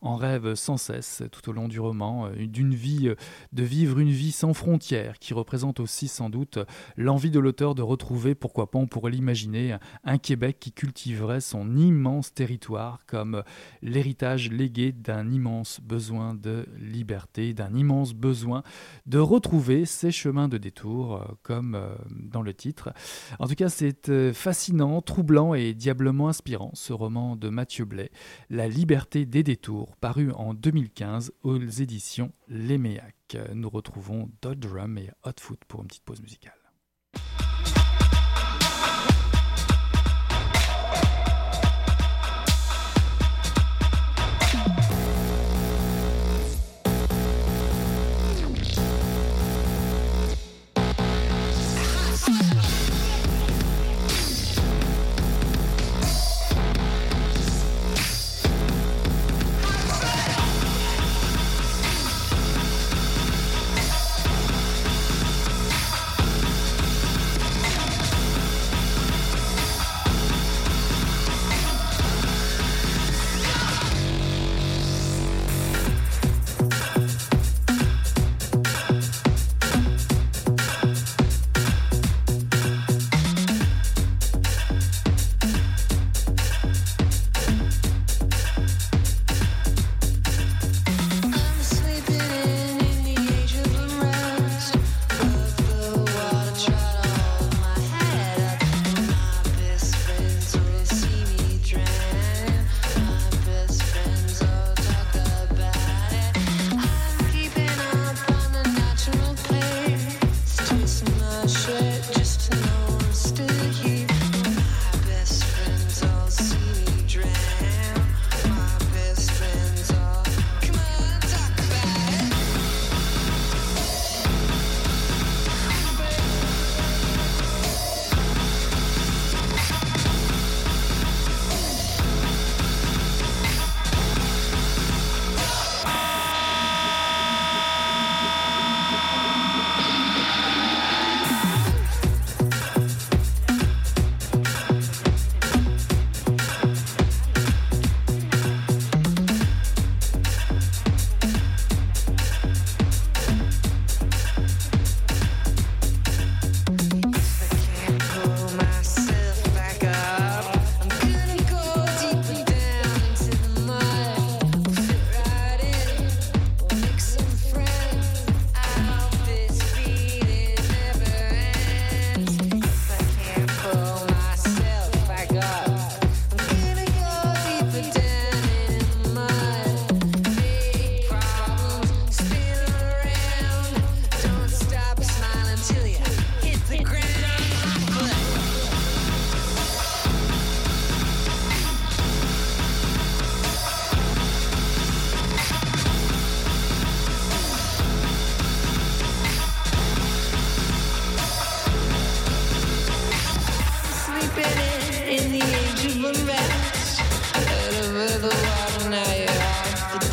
en 0.00 0.16
rêve 0.16 0.54
sans 0.54 0.76
cesse 0.76 1.22
tout 1.32 1.50
au 1.50 1.52
long 1.52 1.68
du 1.68 1.80
roman, 1.80 2.26
euh, 2.26 2.46
d'une 2.46 2.74
vie, 2.74 3.10
de 3.52 3.62
vivre 3.62 3.98
une 3.98 4.10
vie 4.10 4.32
sans 4.32 4.54
frontières, 4.54 5.18
qui 5.18 5.34
représente 5.34 5.80
aussi 5.80 6.08
sans 6.08 6.30
doute 6.30 6.58
l'envie 6.96 7.30
de 7.30 7.40
l'auteur 7.40 7.74
de 7.74 7.82
retrouver, 7.82 8.34
pourquoi 8.34 8.70
pas 8.70 8.78
on 8.78 8.86
pourrait 8.86 9.10
l'imaginer, 9.10 9.76
un 10.04 10.18
Québec 10.18 10.58
qui 10.60 10.72
cultiverait 10.72 11.40
son 11.40 11.76
immense 11.76 12.32
territoire 12.32 13.00
comme 13.06 13.42
l'héritage 13.82 14.50
légué 14.50 14.92
d'un 14.92 15.30
immense 15.30 15.80
besoin 15.80 16.34
de 16.34 16.66
liberté, 16.78 17.52
d'un 17.52 17.74
immense 17.74 18.14
besoin 18.14 18.62
de 19.06 19.18
retrouver 19.18 19.84
ses 19.84 20.10
chemins 20.10 20.48
de 20.48 20.58
détour 20.58 20.85
euh, 20.86 21.34
comme 21.42 21.74
euh, 21.74 21.94
dans 22.10 22.42
le 22.42 22.54
titre. 22.54 22.92
En 23.38 23.46
tout 23.46 23.54
cas, 23.54 23.68
c'est 23.68 24.08
euh, 24.08 24.32
fascinant, 24.32 25.00
troublant 25.02 25.54
et 25.54 25.74
diablement 25.74 26.28
inspirant, 26.28 26.70
ce 26.74 26.92
roman 26.92 27.36
de 27.36 27.48
Mathieu 27.48 27.84
Blais, 27.84 28.10
La 28.50 28.68
liberté 28.68 29.26
des 29.26 29.42
détours, 29.42 29.96
paru 29.96 30.32
en 30.32 30.54
2015 30.54 31.32
aux 31.42 31.58
éditions 31.58 32.32
Léméac. 32.48 33.36
Nous 33.54 33.68
retrouvons 33.68 34.30
Dodge 34.42 34.58
Drum 34.60 34.98
et 34.98 35.10
Hot 35.24 35.40
Foot 35.40 35.60
pour 35.66 35.82
une 35.82 35.88
petite 35.88 36.04
pause 36.04 36.22
musicale. 36.22 36.65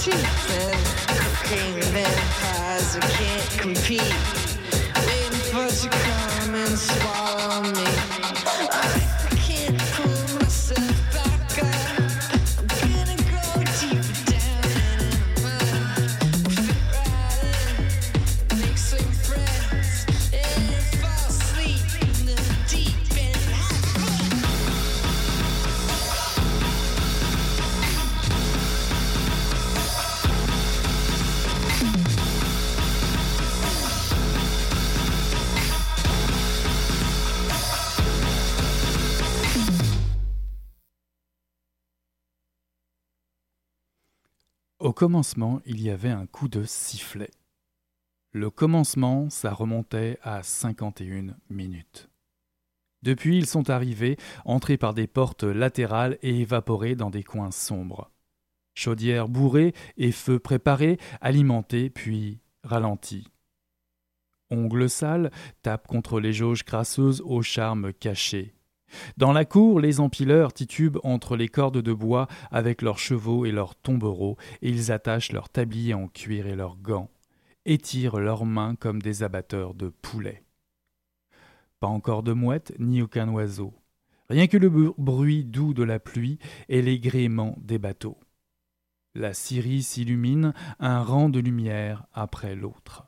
teeth, 0.04 0.50
man. 0.50 1.18
Cocaine 1.18 1.80
vampires, 1.94 2.98
I 2.98 3.00
can't 3.00 3.50
compete. 3.58 4.43
Commencement, 45.04 45.60
il 45.66 45.82
y 45.82 45.90
avait 45.90 46.12
un 46.12 46.26
coup 46.26 46.48
de 46.48 46.64
sifflet. 46.64 47.30
Le 48.32 48.50
commencement, 48.50 49.30
ça 49.30 49.52
remontait 49.52 50.18
à 50.24 50.44
51 50.44 51.36
minutes. 51.50 52.08
Depuis, 53.02 53.38
ils 53.38 53.46
sont 53.46 53.70
arrivés, 53.70 54.16
entrés 54.46 54.78
par 54.78 54.94
des 54.94 55.08
portes 55.08 55.44
latérales 55.44 56.18
et 56.22 56.40
évaporés 56.40 56.96
dans 56.96 57.10
des 57.10 57.22
coins 57.22 57.52
sombres. 57.52 58.12
Chaudière 58.76 59.28
bourrée 59.28 59.74
et 59.98 60.14
feu 60.14 60.40
préparé, 60.40 60.98
alimentés 61.20 61.90
puis 61.90 62.40
ralentis. 62.64 63.28
Ongles 64.52 64.90
sales 64.90 65.32
tapent 65.64 65.88
contre 65.88 66.22
les 66.22 66.32
jauges 66.32 66.64
crasseuses 66.64 67.22
au 67.26 67.42
charme 67.42 67.92
caché. 67.92 68.56
Dans 69.18 69.34
la 69.34 69.46
cour, 69.46 69.80
les 69.80 70.00
empileurs 70.00 70.54
titubent 70.54 71.00
entre 71.04 71.36
les 71.36 71.50
cordes 71.50 71.82
de 71.82 71.94
bois 71.94 72.28
avec 72.52 72.82
leurs 72.82 73.00
chevaux 73.00 73.46
et 73.46 73.52
leurs 73.52 73.76
tombereaux, 73.76 74.38
et 74.62 74.70
ils 74.70 74.92
attachent 74.92 75.32
leurs 75.32 75.50
tabliers 75.50 75.94
en 75.94 76.08
cuir 76.08 76.48
et 76.48 76.56
leurs 76.56 76.78
gants, 76.78 77.10
étirent 77.66 78.20
leurs 78.20 78.46
mains 78.46 78.76
comme 78.76 79.02
des 79.02 79.24
abatteurs 79.24 79.74
de 79.74 79.90
poulets. 79.90 80.44
Pas 81.80 81.88
encore 81.88 82.24
de 82.24 82.34
mouettes 82.34 82.74
ni 82.80 83.02
aucun 83.02 83.30
oiseau, 83.30 83.74
rien 84.30 84.48
que 84.48 84.58
le 84.58 84.70
bruit 84.70 85.44
doux 85.44 85.74
de 85.74 85.84
la 85.84 86.00
pluie 86.00 86.40
et 86.70 86.82
les 86.82 87.00
gréements 87.00 87.58
des 87.62 87.78
bateaux. 87.78 88.18
La 89.16 89.34
Syrie 89.34 89.84
s'illumine, 89.84 90.54
un 90.80 91.04
rang 91.04 91.30
de 91.30 91.40
lumière 91.40 92.06
après 92.14 92.56
l'autre, 92.56 93.06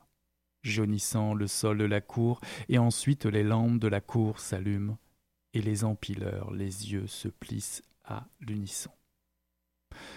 jaunissant 0.62 1.34
le 1.34 1.48
sol 1.48 1.78
de 1.78 1.84
la 1.84 2.00
cour, 2.00 2.40
et 2.68 2.78
ensuite 2.78 3.26
les 3.26 3.42
lampes 3.42 3.80
de 3.80 3.88
la 3.88 4.00
cour 4.00 4.38
s'allument 4.38 4.98
et 5.56 5.62
les 5.62 5.84
empileurs, 5.84 6.52
les 6.52 6.92
yeux 6.92 7.06
se 7.06 7.28
plissent 7.28 7.82
à 8.04 8.26
l'unisson. 8.40 8.90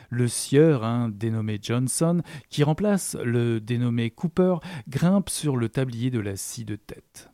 Le 0.09 0.27
sieur, 0.27 0.83
un 0.83 1.07
dénommé 1.07 1.59
Johnson, 1.61 2.21
qui 2.49 2.61
remplace 2.61 3.15
le 3.15 3.61
dénommé 3.61 4.11
Cooper, 4.11 4.55
grimpe 4.89 5.29
sur 5.29 5.55
le 5.55 5.69
tablier 5.69 6.11
de 6.11 6.19
la 6.19 6.35
scie 6.35 6.65
de 6.65 6.75
tête. 6.75 7.29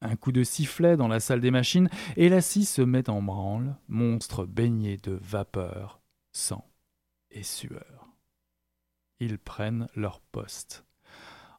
Un 0.00 0.16
coup 0.16 0.32
de 0.32 0.44
sifflet 0.44 0.96
dans 0.96 1.08
la 1.08 1.20
salle 1.20 1.42
des 1.42 1.50
machines, 1.50 1.90
et 2.16 2.30
la 2.30 2.40
scie 2.40 2.64
se 2.64 2.80
met 2.80 3.10
en 3.10 3.20
branle, 3.20 3.76
monstre 3.86 4.46
baigné 4.46 4.96
de 4.96 5.12
vapeur, 5.20 6.00
sang 6.32 6.66
et 7.30 7.42
sueur. 7.42 8.08
Ils 9.20 9.38
prennent 9.38 9.88
leur 9.94 10.20
poste. 10.20 10.85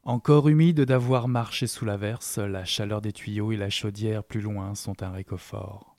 Encore 0.08 0.48
humide 0.48 0.80
d'avoir 0.80 1.28
marché 1.28 1.66
sous 1.66 1.84
la 1.84 1.98
verse, 1.98 2.38
la 2.38 2.64
chaleur 2.64 3.02
des 3.02 3.12
tuyaux 3.12 3.52
et 3.52 3.58
la 3.58 3.68
chaudière 3.68 4.24
plus 4.24 4.40
loin 4.40 4.74
sont 4.74 5.02
un 5.02 5.10
réconfort 5.10 5.98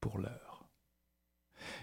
pour 0.00 0.16
l'heure. 0.16 0.66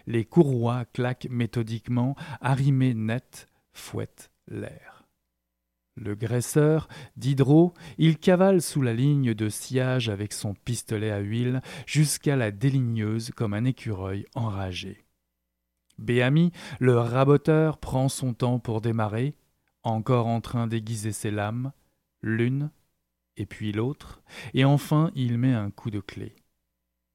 Les 0.08 0.26
courroies 0.26 0.86
claquent 0.86 1.28
méthodiquement, 1.30 2.16
arrimées 2.42 2.96
net, 2.96 3.46
fouettent 3.74 4.32
l'air. 4.48 5.06
Le 5.96 6.16
graisseur, 6.16 6.88
Diderot, 7.16 7.76
il 8.00 8.18
cavale 8.18 8.64
sous 8.64 8.82
la 8.82 8.96
ligne 8.96 9.36
de 9.36 9.48
sillage 9.48 10.10
avec 10.10 10.34
son 10.34 10.56
pistolet 10.56 11.12
à 11.12 11.20
huile 11.20 11.62
jusqu'à 11.86 12.36
la 12.36 12.50
déligneuse 12.50 13.30
comme 13.36 13.54
un 13.54 13.66
écureuil 13.66 14.26
enragé. 14.34 15.06
Béami, 16.00 16.52
le 16.80 16.98
raboteur, 16.98 17.78
prend 17.78 18.10
son 18.10 18.34
temps 18.34 18.58
pour 18.58 18.82
démarrer, 18.82 19.36
encore 19.88 20.28
en 20.28 20.42
train 20.42 20.68
d'aiguiser 20.68 21.12
ses 21.12 21.32
lames, 21.32 21.72
l'une, 22.22 22.72
et 23.38 23.46
puis 23.46 23.72
l'autre, 23.72 24.22
et 24.54 24.66
enfin 24.66 25.12
il 25.16 25.38
met 25.38 25.54
un 25.54 25.72
coup 25.72 25.92
de 25.92 26.00
clé. 26.00 26.36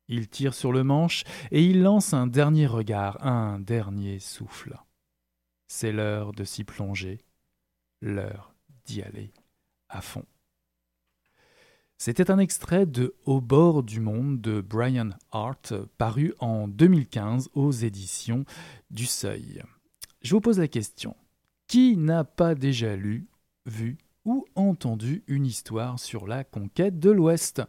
Il 0.08 0.28
tire 0.28 0.54
sur 0.54 0.72
le 0.72 0.84
manche 0.84 1.24
et 1.50 1.64
il 1.64 1.82
lance 1.82 2.12
un 2.12 2.26
dernier 2.26 2.66
regard, 2.66 3.24
un 3.24 3.58
dernier 3.58 4.18
souffle. 4.18 4.76
C'est 5.68 5.92
l'heure 5.92 6.32
de 6.32 6.44
s'y 6.44 6.64
plonger, 6.64 7.24
l'heure 8.00 8.54
d'y 8.84 9.02
aller 9.02 9.32
à 9.88 10.00
fond. 10.00 10.24
C'était 11.98 12.32
un 12.32 12.38
extrait 12.38 12.84
de 12.84 13.14
Au 13.26 13.40
bord 13.40 13.84
du 13.84 14.00
monde 14.00 14.40
de 14.40 14.60
Brian 14.60 15.10
Hart, 15.30 15.72
paru 15.98 16.34
en 16.40 16.66
2015 16.66 17.50
aux 17.54 17.70
éditions 17.70 18.44
du 18.90 19.06
Seuil. 19.06 19.62
Je 20.20 20.34
vous 20.34 20.40
pose 20.40 20.58
la 20.58 20.66
question. 20.66 21.14
Qui 21.72 21.96
n'a 21.96 22.22
pas 22.22 22.54
déjà 22.54 22.96
lu, 22.96 23.28
vu 23.64 23.96
ou 24.26 24.44
entendu 24.56 25.24
une 25.26 25.46
histoire 25.46 25.98
sur 25.98 26.26
la 26.26 26.44
conquête 26.44 26.98
de 26.98 27.08
l'Ouest? 27.08 27.62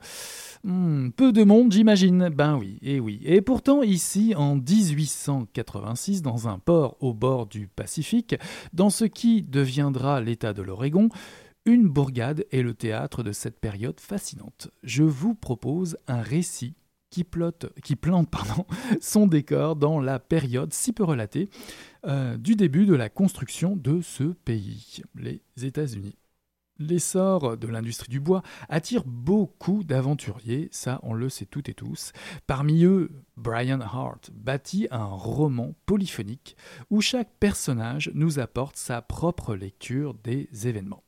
Hmm, 0.66 1.12
Peu 1.12 1.32
de 1.32 1.46
monde, 1.46 1.72
j'imagine. 1.72 2.28
Ben 2.28 2.58
oui, 2.58 2.80
et 2.82 3.00
oui. 3.00 3.22
Et 3.24 3.40
pourtant, 3.40 3.82
ici, 3.82 4.34
en 4.36 4.58
1886, 4.58 6.22
dans 6.22 6.50
un 6.50 6.60
port 6.60 6.98
au 7.00 7.14
bord 7.14 7.48
du 7.48 7.70
Pacifique, 7.70 8.36
dans 8.74 8.90
ce 8.90 9.06
qui 9.06 9.42
deviendra 9.42 10.20
l'État 10.20 10.52
de 10.52 10.64
l'Oregon, 10.64 11.08
une 11.64 11.88
bourgade 11.88 12.44
est 12.52 12.62
le 12.62 12.74
théâtre 12.74 13.24
de 13.24 13.32
cette 13.32 13.62
période 13.62 14.02
fascinante. 14.02 14.68
Je 14.84 15.04
vous 15.04 15.34
propose 15.34 15.96
un 16.10 16.22
récit 16.22 16.74
qui, 17.14 17.24
plante 17.96 18.28
son 19.02 19.28
décor 19.28 19.76
dans 19.76 20.00
la 20.00 20.20
période 20.20 20.74
si 20.74 20.94
peu 20.94 21.04
relatée 21.04 21.50
euh, 22.06 22.38
du 22.38 22.56
début 22.56 22.86
de 22.86 22.96
la 22.96 23.10
construction 23.10 23.76
de 23.76 24.02
ce 24.02 24.24
pays, 24.24 25.02
les 25.16 25.42
États-Unis. 25.62 26.16
L'essor 26.80 27.56
de 27.56 27.68
l'industrie 27.68 28.10
du 28.10 28.20
bois 28.20 28.42
attire 28.68 29.04
beaucoup 29.06 29.84
d'aventuriers, 29.84 30.70
ça 30.72 31.00
on 31.04 31.14
le 31.14 31.30
sait 31.30 31.46
toutes 31.46 31.70
et 31.70 31.76
tous. 31.76 32.14
Parmi 32.48 32.84
eux, 32.84 33.12
Brian 33.38 33.80
Hart 33.80 34.32
bâtit 34.34 34.88
un 34.90 35.06
roman 35.06 35.76
polyphonique 35.86 36.58
où 36.90 37.00
chaque 37.00 37.32
personnage 37.40 38.12
nous 38.16 38.40
apporte 38.40 38.76
sa 38.76 39.04
propre 39.04 39.56
lecture 39.56 40.16
des 40.24 40.50
événements. 40.68 41.04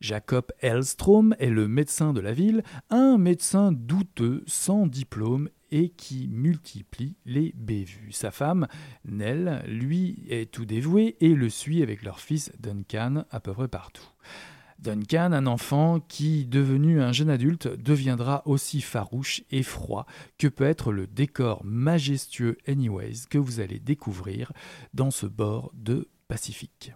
Jacob 0.00 0.46
Elstrom 0.60 1.34
est 1.38 1.50
le 1.50 1.68
médecin 1.68 2.12
de 2.12 2.20
la 2.20 2.32
ville, 2.32 2.62
un 2.88 3.18
médecin 3.18 3.70
douteux, 3.70 4.42
sans 4.46 4.86
diplôme 4.86 5.50
et 5.70 5.90
qui 5.90 6.28
multiplie 6.28 7.16
les 7.26 7.52
bévues. 7.54 8.12
Sa 8.12 8.30
femme, 8.30 8.66
Nell, 9.04 9.62
lui, 9.68 10.24
est 10.28 10.50
tout 10.50 10.64
dévouée 10.64 11.16
et 11.20 11.34
le 11.34 11.48
suit 11.50 11.82
avec 11.82 12.02
leur 12.02 12.20
fils 12.20 12.50
Duncan 12.58 13.24
à 13.30 13.40
peu 13.40 13.52
près 13.52 13.68
partout. 13.68 14.08
Duncan, 14.78 15.32
un 15.32 15.46
enfant 15.46 16.00
qui, 16.00 16.46
devenu 16.46 17.02
un 17.02 17.12
jeune 17.12 17.28
adulte, 17.28 17.68
deviendra 17.68 18.42
aussi 18.46 18.80
farouche 18.80 19.42
et 19.50 19.62
froid 19.62 20.06
que 20.38 20.48
peut 20.48 20.64
être 20.64 20.92
le 20.92 21.06
décor 21.06 21.62
majestueux 21.64 22.56
Anyways 22.66 23.26
que 23.28 23.36
vous 23.36 23.60
allez 23.60 23.78
découvrir 23.78 24.52
dans 24.94 25.10
ce 25.10 25.26
bord 25.26 25.70
de 25.74 26.08
Pacifique. 26.28 26.94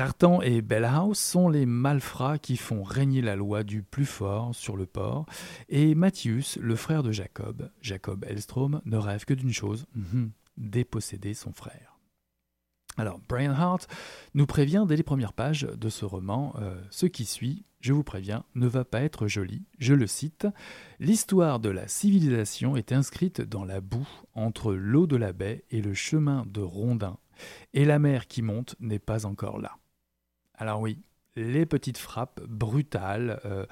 Tartan 0.00 0.40
et 0.40 0.62
Bellhouse 0.62 1.18
sont 1.18 1.50
les 1.50 1.66
malfrats 1.66 2.38
qui 2.38 2.56
font 2.56 2.82
régner 2.82 3.20
la 3.20 3.36
loi 3.36 3.64
du 3.64 3.82
plus 3.82 4.06
fort 4.06 4.54
sur 4.54 4.78
le 4.78 4.86
port, 4.86 5.26
et 5.68 5.94
Matthias, 5.94 6.56
le 6.56 6.74
frère 6.74 7.02
de 7.02 7.12
Jacob, 7.12 7.70
Jacob 7.82 8.24
Elstrom, 8.26 8.80
ne 8.86 8.96
rêve 8.96 9.26
que 9.26 9.34
d'une 9.34 9.52
chose, 9.52 9.84
mhm, 9.94 10.30
déposséder 10.56 11.34
son 11.34 11.52
frère. 11.52 11.98
Alors, 12.96 13.20
Brian 13.28 13.52
Hart 13.52 13.88
nous 14.32 14.46
prévient 14.46 14.86
dès 14.88 14.96
les 14.96 15.02
premières 15.02 15.34
pages 15.34 15.68
de 15.70 15.88
ce 15.90 16.06
roman, 16.06 16.54
euh, 16.58 16.80
ce 16.88 17.04
qui 17.04 17.26
suit, 17.26 17.66
je 17.82 17.92
vous 17.92 18.02
préviens, 18.02 18.44
ne 18.54 18.66
va 18.66 18.86
pas 18.86 19.02
être 19.02 19.26
joli. 19.26 19.66
Je 19.80 19.92
le 19.92 20.06
cite 20.06 20.46
L'histoire 20.98 21.60
de 21.60 21.68
la 21.68 21.88
civilisation 21.88 22.74
est 22.74 22.92
inscrite 22.92 23.42
dans 23.42 23.66
la 23.66 23.82
boue 23.82 24.08
entre 24.32 24.72
l'eau 24.72 25.06
de 25.06 25.16
la 25.16 25.34
baie 25.34 25.62
et 25.70 25.82
le 25.82 25.92
chemin 25.92 26.46
de 26.46 26.62
Rondin, 26.62 27.18
et 27.74 27.84
la 27.84 27.98
mer 27.98 28.28
qui 28.28 28.40
monte 28.40 28.76
n'est 28.80 28.98
pas 28.98 29.26
encore 29.26 29.58
là. 29.58 29.76
Alors 30.60 30.80
oui, 30.80 30.98
les 31.36 31.64
petites 31.64 31.96
frappes 31.96 32.42
brutales, 32.46 33.40
euh, 33.46 33.64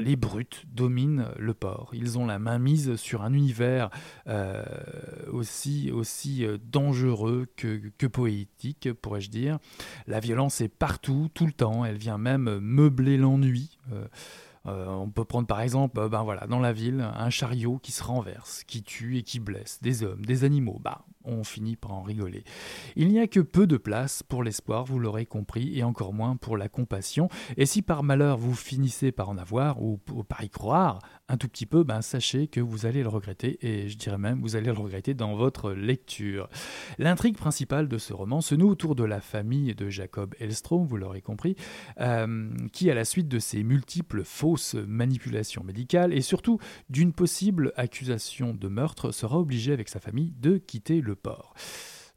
les 0.00 0.16
brutes 0.16 0.64
dominent 0.66 1.28
le 1.38 1.54
port. 1.54 1.90
Ils 1.92 2.18
ont 2.18 2.26
la 2.26 2.40
main 2.40 2.58
mise 2.58 2.96
sur 2.96 3.22
un 3.22 3.32
univers 3.32 3.88
aussi, 5.30 5.92
aussi 5.92 6.44
dangereux 6.64 7.46
que 7.56 8.06
poétique, 8.08 8.92
pourrais-je 8.92 9.30
dire. 9.30 9.60
La 10.08 10.18
violence 10.18 10.60
est 10.60 10.68
partout, 10.68 11.30
tout 11.32 11.46
le 11.46 11.52
temps. 11.52 11.84
Elle 11.84 11.98
vient 11.98 12.18
même 12.18 12.58
meubler 12.58 13.16
l'ennui. 13.16 13.78
Euh, 14.66 14.86
on 14.86 15.10
peut 15.10 15.24
prendre 15.24 15.46
par 15.46 15.60
exemple, 15.60 15.98
euh, 15.98 16.08
ben 16.08 16.22
voilà, 16.22 16.46
dans 16.46 16.60
la 16.60 16.72
ville, 16.72 17.00
un 17.00 17.30
chariot 17.30 17.78
qui 17.78 17.92
se 17.92 18.02
renverse, 18.02 18.64
qui 18.64 18.82
tue 18.82 19.18
et 19.18 19.22
qui 19.22 19.40
blesse 19.40 19.80
des 19.82 20.02
hommes, 20.04 20.24
des 20.24 20.44
animaux. 20.44 20.78
Bah, 20.80 21.04
on 21.24 21.44
finit 21.44 21.76
par 21.76 21.92
en 21.92 22.02
rigoler. 22.02 22.44
Il 22.96 23.08
n'y 23.08 23.20
a 23.20 23.26
que 23.26 23.40
peu 23.40 23.66
de 23.66 23.76
place 23.76 24.22
pour 24.22 24.42
l'espoir, 24.42 24.84
vous 24.84 24.98
l'aurez 24.98 25.26
compris, 25.26 25.78
et 25.78 25.84
encore 25.84 26.12
moins 26.12 26.36
pour 26.36 26.56
la 26.56 26.68
compassion. 26.68 27.28
Et 27.56 27.66
si 27.66 27.82
par 27.82 28.02
malheur 28.02 28.38
vous 28.38 28.54
finissez 28.54 29.12
par 29.12 29.28
en 29.28 29.38
avoir, 29.38 29.82
ou, 29.82 29.98
par 30.28 30.42
y 30.42 30.50
croire 30.50 31.00
un 31.32 31.38
tout 31.38 31.48
petit 31.48 31.64
peu, 31.64 31.82
ben 31.82 32.02
sachez 32.02 32.46
que 32.46 32.60
vous 32.60 32.84
allez 32.84 33.02
le 33.02 33.08
regretter, 33.08 33.58
et 33.62 33.88
je 33.88 33.96
dirais 33.96 34.18
même 34.18 34.42
vous 34.42 34.54
allez 34.54 34.66
le 34.66 34.72
regretter 34.72 35.14
dans 35.14 35.34
votre 35.34 35.72
lecture. 35.72 36.46
L'intrigue 36.98 37.38
principale 37.38 37.88
de 37.88 37.96
ce 37.96 38.12
roman 38.12 38.42
se 38.42 38.54
noue 38.54 38.68
autour 38.68 38.94
de 38.94 39.04
la 39.04 39.22
famille 39.22 39.74
de 39.74 39.88
Jacob 39.88 40.34
Elstrom, 40.38 40.84
vous 40.84 40.98
l'aurez 40.98 41.22
compris, 41.22 41.56
euh, 42.00 42.50
qui 42.74 42.90
à 42.90 42.94
la 42.94 43.06
suite 43.06 43.28
de 43.28 43.38
ses 43.38 43.62
multiples 43.62 44.24
fausses 44.24 44.74
manipulations 44.74 45.64
médicales, 45.64 46.12
et 46.12 46.20
surtout 46.20 46.58
d'une 46.90 47.14
possible 47.14 47.72
accusation 47.76 48.52
de 48.52 48.68
meurtre, 48.68 49.10
sera 49.10 49.38
obligé 49.38 49.72
avec 49.72 49.88
sa 49.88 50.00
famille 50.00 50.34
de 50.38 50.58
quitter 50.58 51.00
le 51.00 51.16
port. 51.16 51.54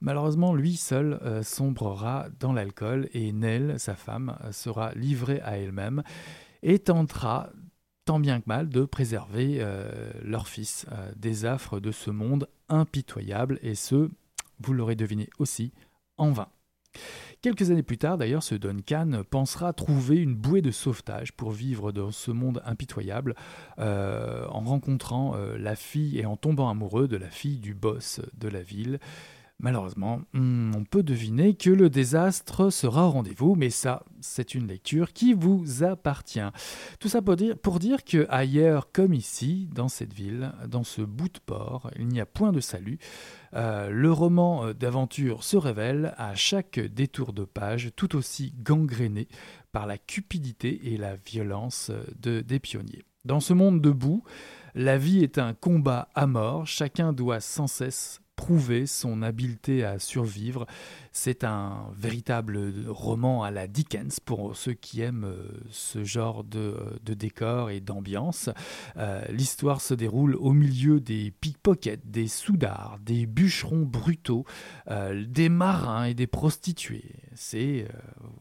Malheureusement, 0.01 0.53
lui 0.53 0.75
seul 0.75 1.21
euh, 1.23 1.41
sombrera 1.41 2.27
dans 2.41 2.51
l'alcool 2.51 3.07
et 3.13 3.31
Nell, 3.31 3.79
sa 3.79 3.95
femme, 3.95 4.37
sera 4.51 4.93
livrée 4.93 5.39
à 5.39 5.57
elle-même 5.57 6.03
et 6.63 6.79
tentera 6.79 7.49
tant 8.05 8.19
bien 8.19 8.39
que 8.39 8.45
mal 8.47 8.69
de 8.69 8.85
préserver 8.85 9.57
euh, 9.59 10.11
leur 10.23 10.47
fils 10.47 10.85
euh, 10.91 11.11
des 11.15 11.45
affres 11.45 11.79
de 11.79 11.91
ce 11.91 12.11
monde 12.11 12.47
impitoyable 12.69 13.59
et 13.61 13.75
ce, 13.75 14.09
vous 14.59 14.73
l'aurez 14.73 14.95
deviné 14.95 15.29
aussi, 15.39 15.73
en 16.17 16.31
vain. 16.31 16.47
Quelques 17.41 17.69
années 17.71 17.83
plus 17.83 17.97
tard, 17.97 18.17
d'ailleurs, 18.17 18.41
ce 18.41 18.55
Duncan 18.55 19.23
pensera 19.29 19.73
trouver 19.73 20.17
une 20.17 20.33
bouée 20.33 20.61
de 20.61 20.71
sauvetage 20.71 21.33
pour 21.33 21.51
vivre 21.51 21.91
dans 21.91 22.11
ce 22.11 22.31
monde 22.31 22.61
impitoyable 22.65 23.35
euh, 23.79 24.47
en 24.47 24.61
rencontrant 24.61 25.35
la 25.35 25.75
fille 25.75 26.17
et 26.17 26.25
en 26.25 26.37
tombant 26.37 26.69
amoureux 26.69 27.07
de 27.07 27.17
la 27.17 27.29
fille 27.29 27.59
du 27.59 27.73
boss 27.73 28.21
de 28.37 28.47
la 28.47 28.61
ville. 28.61 28.99
Malheureusement, 29.59 30.21
hmm, 30.33 30.73
on 30.75 30.83
peut 30.83 31.01
deviner 31.01 31.55
que 31.55 31.69
le 31.69 31.89
désastre 31.89 32.69
sera 32.69 33.07
au 33.07 33.11
rendez-vous, 33.11 33.55
mais 33.55 33.69
ça, 33.69 34.03
c'est 34.19 34.53
une 34.53 34.67
lecture 34.67 35.13
qui 35.13 35.33
vous 35.33 35.81
appartient. 35.83 36.51
Tout 36.99 37.07
ça 37.07 37.21
pour 37.21 37.37
dire, 37.37 37.57
pour 37.57 37.79
que 37.79 38.25
ailleurs 38.29 38.91
comme 38.91 39.13
ici, 39.13 39.69
dans 39.73 39.87
cette 39.87 40.13
ville, 40.13 40.51
dans 40.67 40.83
ce 40.83 41.01
bout 41.01 41.29
de 41.29 41.39
port, 41.39 41.89
il 41.97 42.07
n'y 42.09 42.19
a 42.19 42.25
point 42.25 42.51
de 42.51 42.59
salut. 42.59 42.97
Euh, 43.53 43.89
le 43.89 44.11
roman 44.11 44.73
d'aventure 44.73 45.45
se 45.45 45.55
révèle 45.55 46.13
à 46.17 46.35
chaque 46.35 46.79
détour 46.79 47.31
de 47.31 47.45
page 47.45 47.91
tout 47.95 48.17
aussi 48.17 48.53
gangréné 48.61 49.29
par 49.71 49.87
la 49.87 49.97
cupidité 49.97 50.93
et 50.93 50.97
la 50.97 51.15
violence 51.15 51.91
de, 52.21 52.41
des 52.41 52.59
pionniers. 52.59 53.03
Dans 53.23 53.39
ce 53.39 53.53
monde 53.53 53.81
debout, 53.81 54.23
la 54.75 54.97
vie 54.97 55.23
est 55.23 55.37
un 55.37 55.53
combat 55.53 56.09
à 56.13 56.27
mort, 56.27 56.67
chacun 56.67 57.13
doit 57.13 57.39
sans 57.39 57.67
cesse 57.67 58.19
prouver 58.35 58.85
son 58.85 59.21
habileté 59.21 59.83
à 59.83 59.99
survivre. 59.99 60.65
C'est 61.11 61.43
un 61.43 61.91
véritable 61.97 62.59
roman 62.87 63.43
à 63.43 63.51
la 63.51 63.67
Dickens 63.67 64.19
pour 64.19 64.55
ceux 64.55 64.73
qui 64.73 65.01
aiment 65.01 65.23
euh, 65.23 65.47
ce 65.69 66.03
genre 66.03 66.43
de, 66.43 66.75
décor 67.03 67.69
et 67.69 67.79
d'ambiance. 67.79 68.49
Euh, 68.97 69.23
l'histoire 69.29 69.79
se 69.79 69.93
déroule 69.93 70.35
au 70.35 70.51
milieu 70.51 70.99
des 70.99 71.31
pickpockets, 71.31 72.01
des 72.11 72.27
soudards, 72.27 72.97
des 73.01 73.25
bûcherons 73.25 73.83
brutaux, 73.83 74.45
euh, 74.89 75.23
des 75.25 75.49
marins 75.49 76.03
et 76.03 76.13
des 76.13 76.27
prostituées. 76.27 77.15
C'est, 77.33 77.87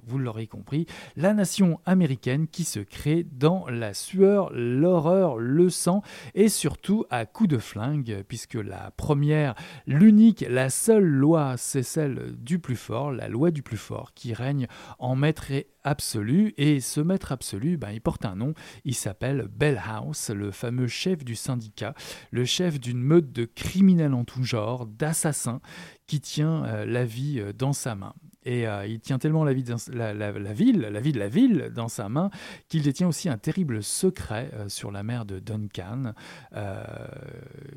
vous 0.04 0.18
l'aurez 0.18 0.46
compris, 0.46 0.86
la 1.16 1.34
nation 1.34 1.80
américaine 1.84 2.46
qui 2.46 2.64
se 2.64 2.80
crée 2.80 3.24
dans 3.24 3.66
la 3.68 3.94
sueur, 3.94 4.52
l'horreur, 4.52 5.36
le 5.36 5.70
sang 5.70 6.02
et 6.34 6.48
surtout 6.48 7.04
à 7.10 7.26
coups 7.26 7.50
de 7.50 7.58
flingue, 7.58 8.24
puisque 8.28 8.54
la 8.54 8.92
première 8.96 9.54
L'unique, 9.86 10.46
la 10.48 10.70
seule 10.70 11.04
loi, 11.04 11.56
c'est 11.58 11.82
celle 11.82 12.34
du 12.38 12.58
plus 12.58 12.76
fort, 12.76 13.12
la 13.12 13.28
loi 13.28 13.50
du 13.50 13.62
plus 13.62 13.76
fort, 13.76 14.14
qui 14.14 14.32
règne 14.32 14.66
en 14.98 15.14
maître 15.14 15.52
absolu. 15.82 16.54
Et 16.56 16.80
ce 16.80 17.02
maître 17.02 17.32
absolu, 17.32 17.76
ben, 17.76 17.90
il 17.90 18.00
porte 18.00 18.24
un 18.24 18.34
nom, 18.34 18.54
il 18.86 18.94
s'appelle 18.94 19.46
Bellhouse, 19.54 20.30
le 20.30 20.50
fameux 20.50 20.86
chef 20.86 21.22
du 21.22 21.34
syndicat, 21.34 21.94
le 22.30 22.46
chef 22.46 22.80
d'une 22.80 23.02
meute 23.02 23.30
de 23.32 23.44
criminels 23.44 24.14
en 24.14 24.24
tout 24.24 24.42
genre, 24.42 24.86
d'assassins, 24.86 25.60
qui 26.06 26.20
tient 26.20 26.64
euh, 26.64 26.86
la 26.86 27.04
vie 27.04 27.40
euh, 27.40 27.52
dans 27.52 27.74
sa 27.74 27.94
main. 27.94 28.14
Et 28.44 28.66
euh, 28.66 28.86
il 28.86 29.00
tient 29.00 29.18
tellement 29.18 29.44
la, 29.44 29.52
vie 29.52 29.62
ville, 29.62 30.80
la 30.80 31.00
vie 31.00 31.12
de 31.12 31.18
la 31.18 31.28
ville 31.28 31.72
dans 31.74 31.88
sa 31.88 32.08
main, 32.08 32.30
qu'il 32.68 32.82
détient 32.82 33.08
aussi 33.08 33.28
un 33.28 33.38
terrible 33.38 33.82
secret 33.82 34.50
euh, 34.54 34.68
sur 34.68 34.90
la 34.90 35.02
mer 35.02 35.24
de 35.24 35.38
Duncan. 35.38 36.12
Euh, 36.54 36.84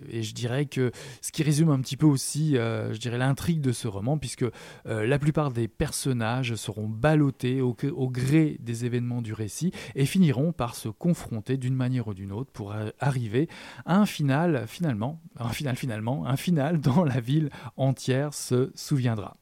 et 0.09 0.23
je 0.23 0.33
dirais 0.33 0.65
que 0.65 0.91
ce 1.21 1.31
qui 1.31 1.43
résume 1.43 1.69
un 1.69 1.79
petit 1.79 1.97
peu 1.97 2.05
aussi, 2.05 2.57
l'intrigue 3.05 3.61
de 3.61 3.71
ce 3.71 3.87
roman, 3.87 4.17
puisque 4.17 4.45
la 4.85 5.19
plupart 5.19 5.51
des 5.51 5.67
personnages 5.67 6.55
seront 6.55 6.87
ballottés 6.87 7.61
au, 7.61 7.75
au, 7.95 8.09
gré 8.09 8.57
des 8.59 8.85
événements 8.85 9.21
du 9.21 9.33
récit 9.33 9.71
et 9.95 10.05
finiront 10.05 10.51
par 10.51 10.75
se 10.75 10.89
confronter 10.89 11.57
d'une 11.57 11.75
manière 11.75 12.07
ou 12.07 12.13
d'une 12.13 12.31
autre 12.31 12.51
pour 12.51 12.73
arriver 12.99 13.47
à 13.85 13.97
un 13.97 14.05
final, 14.05 14.65
finalement, 14.67 15.21
un 15.37 15.49
final 15.49 15.75
finalement, 15.75 16.25
un 16.25 16.37
final 16.37 16.79
dont 16.79 17.03
la 17.03 17.19
ville 17.19 17.49
entière 17.77 18.33
se 18.33 18.71
souviendra. 18.75 19.37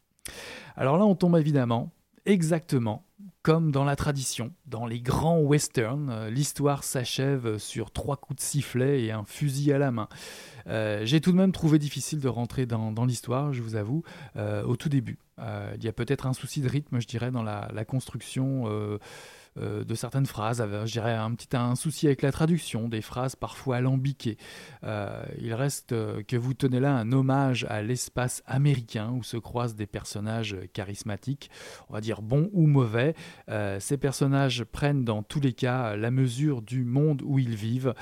Alors 0.77 0.97
là, 0.97 1.05
on 1.05 1.15
tombe 1.15 1.37
évidemment 1.37 1.91
exactement 2.25 3.05
comme 3.45 3.71
dans 3.71 3.83
la 3.83 3.95
tradition, 3.95 4.51
dans 4.65 4.87
les 4.87 4.99
grands 4.99 5.39
westerns, 5.39 6.09
euh, 6.09 6.29
l'histoire 6.31 6.83
s'achève 6.83 7.59
sur 7.59 7.91
trois 7.91 8.17
coups 8.17 8.37
de 8.37 8.41
sifflet 8.41 9.03
et 9.03 9.11
un 9.11 9.23
fusil 9.23 9.71
à 9.71 9.77
la 9.77 9.91
main. 9.91 10.09
Euh, 10.65 11.05
j'ai 11.05 11.21
tout 11.21 11.31
de 11.31 11.37
même 11.37 11.51
trouvé 11.51 11.77
difficile 11.77 12.19
de 12.19 12.27
rentrer 12.27 12.65
dans, 12.65 13.05
l'histoire, 13.05 13.53
je 13.53 13.61
vous 13.61 13.75
avoue, 13.75 14.01
euh, 14.35 14.63
au 14.63 14.75
tout 14.75 14.89
début. 14.89 15.19
il 15.37 15.83
y 15.83 15.87
a 15.87 15.93
peut-être 15.93 16.25
un 16.25 16.33
souci 16.33 16.59
de 16.61 16.67
rythme, 16.67 16.99
je 16.99 17.05
dirais, 17.05 17.29
dans 17.29 17.43
la, 17.43 17.69
la 17.71 17.85
construction 17.85 18.63
euh, 19.57 19.83
de 19.85 19.95
certaines 19.95 20.25
phrases, 20.25 20.63
je 20.85 20.91
dirais 20.91 21.13
un 21.13 21.33
petit 21.33 21.55
un 21.55 21.75
souci 21.75 22.07
avec 22.07 22.21
la 22.21 22.31
traduction, 22.31 22.89
des 22.89 23.01
phrases 23.01 23.35
parfois 23.35 23.77
alambiquées. 23.77 24.37
Euh, 24.83 25.23
il 25.39 25.53
reste 25.53 25.93
euh, 25.93 26.23
que 26.23 26.35
vous 26.35 26.53
tenez 26.53 26.81
là 26.81 26.93
un 26.93 27.11
hommage 27.13 27.65
à 27.69 27.81
l'espace 27.81 28.43
américain 28.45 29.11
où 29.11 29.23
se 29.23 29.37
croisent 29.37 29.75
des 29.75 29.85
personnages 29.85 30.57
charismatiques, 30.73 31.49
on 31.89 31.93
va 31.93 32.01
dire 32.01 32.21
bons 32.21 32.49
ou 32.53 32.67
mauvais. 32.67 33.15
ces 33.79 33.97
personnages 33.97 34.63
prennent 34.63 35.05
dans 35.05 35.23
tous 35.23 35.39
les 35.39 35.53
cas 35.53 35.95
la 35.95 36.11
mesure 36.11 36.61
du 36.61 36.83
monde 36.83 37.21
où 37.23 37.39
ils 37.39 37.55
vivent, 37.55 37.93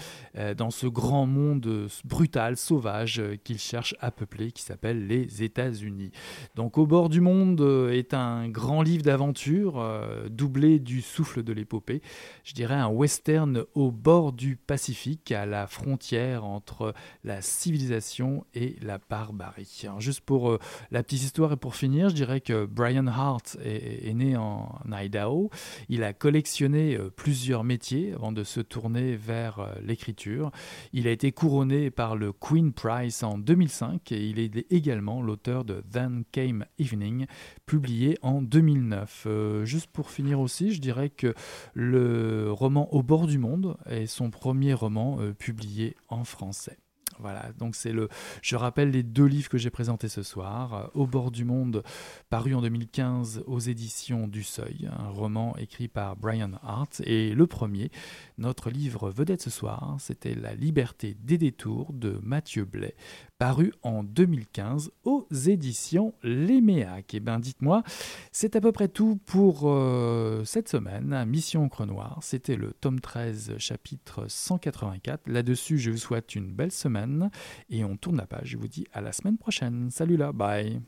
dans 0.58 0.72
ce 0.72 0.88
grand 0.88 1.26
monde 1.26 1.88
brutal, 2.06 2.58
sauvage 2.58 3.22
qu'ils 3.44 3.60
cherchent 3.60 3.96
à 4.00 4.12
peupler, 4.12 4.52
qui 4.52 4.64
s'appelle 4.64 5.08
les 5.08 5.44
États-Unis. 5.44 6.12
Donc 6.56 6.78
Au 6.78 6.86
bord 6.86 7.10
du 7.10 7.22
monde 7.22 7.62
est 7.92 8.14
un 8.14 8.50
grand 8.50 8.82
livre 8.82 9.04
d'aventure, 9.04 9.84
doublé 10.30 10.80
du 10.80 11.02
souffle 11.02 11.43
de 11.44 11.54
l'épopée. 11.54 12.02
Je 12.44 12.54
dirais 12.54 12.76
un 12.76 12.88
western 12.88 13.66
au 13.76 13.92
bord 13.92 14.34
du 14.34 14.56
Pacifique, 14.56 15.32
à 15.32 15.46
la 15.46 15.68
frontière 15.68 16.46
entre 16.46 16.94
la 17.24 17.42
civilisation 17.42 18.46
et 18.54 18.76
la 18.82 19.00
barbarie. 19.10 19.86
juste 20.00 20.22
pour 20.22 20.52
euh, 20.52 20.60
la 20.92 21.04
petite 21.04 21.24
histoire 21.24 21.52
et 21.54 21.58
pour 21.58 21.76
finir, 21.76 22.10
je 22.10 22.16
dirais 22.16 22.42
que 22.42 22.66
Brian 22.66 23.08
Hart 23.08 23.58
est, 23.64 24.14
né 24.14 24.38
en 24.38 24.80
Idaho. 24.92 25.50
Il 25.90 26.04
a 26.04 26.14
collectionné 26.14 26.96
euh, 26.96 27.10
plusieurs 27.10 27.64
métiers 27.64 28.14
avant 28.14 28.32
de 28.32 28.44
se 28.44 28.60
tourner 28.60 29.16
vers 29.16 29.60
euh, 29.60 29.74
l'écriture. 29.82 30.52
Il 30.94 31.08
a 31.08 31.12
été 31.12 31.32
couronné 31.32 31.92
par 31.92 32.16
le 32.16 32.32
Queen 32.32 32.74
Prize 32.74 33.24
en 33.24 33.38
2005 33.38 34.12
et 34.12 34.26
il 34.28 34.40
est 34.40 34.72
également 34.72 35.22
l'auteur 35.22 35.66
de 35.66 35.84
Then 35.92 36.24
Came 36.32 36.66
Evening, 36.80 37.26
publié 37.66 38.18
en 38.22 38.42
2009. 38.42 39.28
juste 39.64 39.88
pour 39.88 40.10
finir 40.10 40.40
aussi, 40.40 40.74
je 40.74 40.82
dirais 40.82 41.10
que 41.10 41.33
le 41.74 42.52
roman 42.52 42.94
Au 42.94 43.04
bord 43.04 43.28
du 43.28 43.38
monde 43.38 43.78
est 43.86 44.06
son 44.06 44.30
premier 44.30 44.74
roman 44.74 45.20
euh, 45.20 45.34
publié 45.34 45.96
en 46.10 46.24
français. 46.24 46.78
Voilà, 47.20 47.52
donc 47.58 47.76
c'est 47.76 47.92
le. 47.92 48.10
Je 48.42 48.56
rappelle 48.56 48.92
les 48.92 49.04
deux 49.04 49.26
livres 49.26 49.50
que 49.50 49.58
j'ai 49.58 49.70
présentés 49.70 50.10
ce 50.10 50.24
soir. 50.24 50.74
Euh, 50.74 50.88
Au 50.94 51.08
bord 51.08 51.32
du 51.32 51.46
monde, 51.46 51.84
paru 52.30 52.54
en 52.54 52.62
2015 52.62 53.44
aux 53.48 53.60
éditions 53.60 54.28
du 54.28 54.44
Seuil, 54.44 54.90
un 54.98 55.10
roman 55.10 55.56
écrit 55.58 55.88
par 55.88 56.16
Brian 56.16 56.52
Hart. 56.64 57.02
Et 57.06 57.34
le 57.34 57.48
premier, 57.48 57.92
notre 58.38 58.70
livre 58.70 59.10
vedette 59.10 59.42
ce 59.42 59.50
soir, 59.50 59.96
c'était 60.00 60.36
La 60.36 60.54
liberté 60.54 61.16
des 61.20 61.38
détours 61.38 61.94
de 61.94 62.20
Mathieu 62.24 62.66
Blais, 62.66 62.96
paru 63.38 63.74
en 63.82 64.04
2015 64.04 64.92
aux 65.04 65.28
éditions 65.48 66.14
Léméac. 66.24 67.14
Et 67.14 67.18
eh 67.18 67.20
bien 67.20 67.40
dites-moi, 67.40 67.84
c'est 68.32 68.56
à 68.56 68.62
peu 68.62 68.72
près 68.72 68.88
tout 68.88 69.20
pour 69.26 69.64
euh, 69.66 70.44
cette 70.46 70.70
semaine. 70.70 71.26
Mission 71.26 71.64
Encre 71.64 71.86
Noire, 71.86 72.20
c'était 72.22 72.56
le 72.56 72.74
tome 72.74 73.00
13, 73.00 73.56
chapitre 73.58 74.26
184. 74.28 75.28
Là-dessus, 75.28 75.78
je 75.78 75.92
vous 75.92 75.98
souhaite 75.98 76.36
une 76.36 76.52
belle 76.54 76.72
semaine 76.72 77.03
et 77.70 77.84
on 77.84 77.98
tourne 77.98 78.18
la 78.18 78.26
page. 78.26 78.50
Je 78.50 78.58
vous 78.58 78.68
dis 78.68 78.86
à 78.94 79.02
la 79.02 79.12
semaine 79.12 79.38
prochaine. 79.38 79.90
Salut 79.92 80.18
là, 80.18 80.32
bye. 80.32 80.82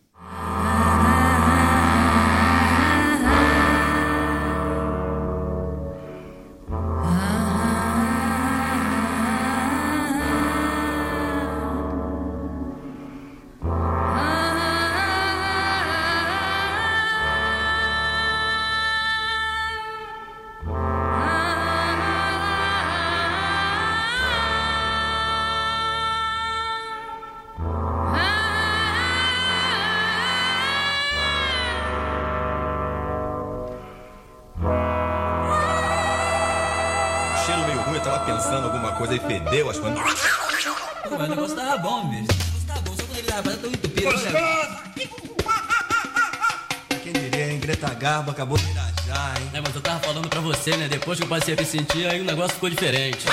Coisa 38.96 39.16
e 39.16 39.20
fedeu 39.20 39.70
as 39.70 39.78
coisas. 39.78 40.00
Pô, 41.08 41.18
mas 41.18 41.28
o 41.28 41.30
negócio 41.30 41.56
tava 41.56 41.78
bom, 41.78 42.10
bicho. 42.10 42.24
O 42.24 42.26
negócio 42.26 42.68
tava 42.68 42.82
bom, 42.82 42.96
só 42.96 43.04
quando 43.04 43.18
ele 43.18 43.28
tava 43.28 43.58
tão 43.58 43.70
entupido. 43.70 44.10
Quem 47.04 47.14
diria, 47.14 47.52
hein? 47.52 47.60
Greta 47.60 47.94
Garbo 47.94 48.32
acabou 48.32 48.58
de 48.58 48.70
irajar, 48.72 49.38
hein? 49.40 49.50
É, 49.54 49.62
mas 49.62 49.76
eu 49.76 49.82
tava 49.82 50.00
falando 50.00 50.28
pra 50.28 50.40
você, 50.40 50.76
né? 50.76 50.88
Depois 50.88 51.20
que 51.20 51.26
eu 51.26 51.30
passei 51.30 51.54
a 51.54 51.58
me 51.58 51.66
sentir, 51.66 52.08
aí 52.08 52.22
o 52.22 52.26
negócio 52.26 52.56
ficou 52.56 52.70
diferente. 52.70 53.26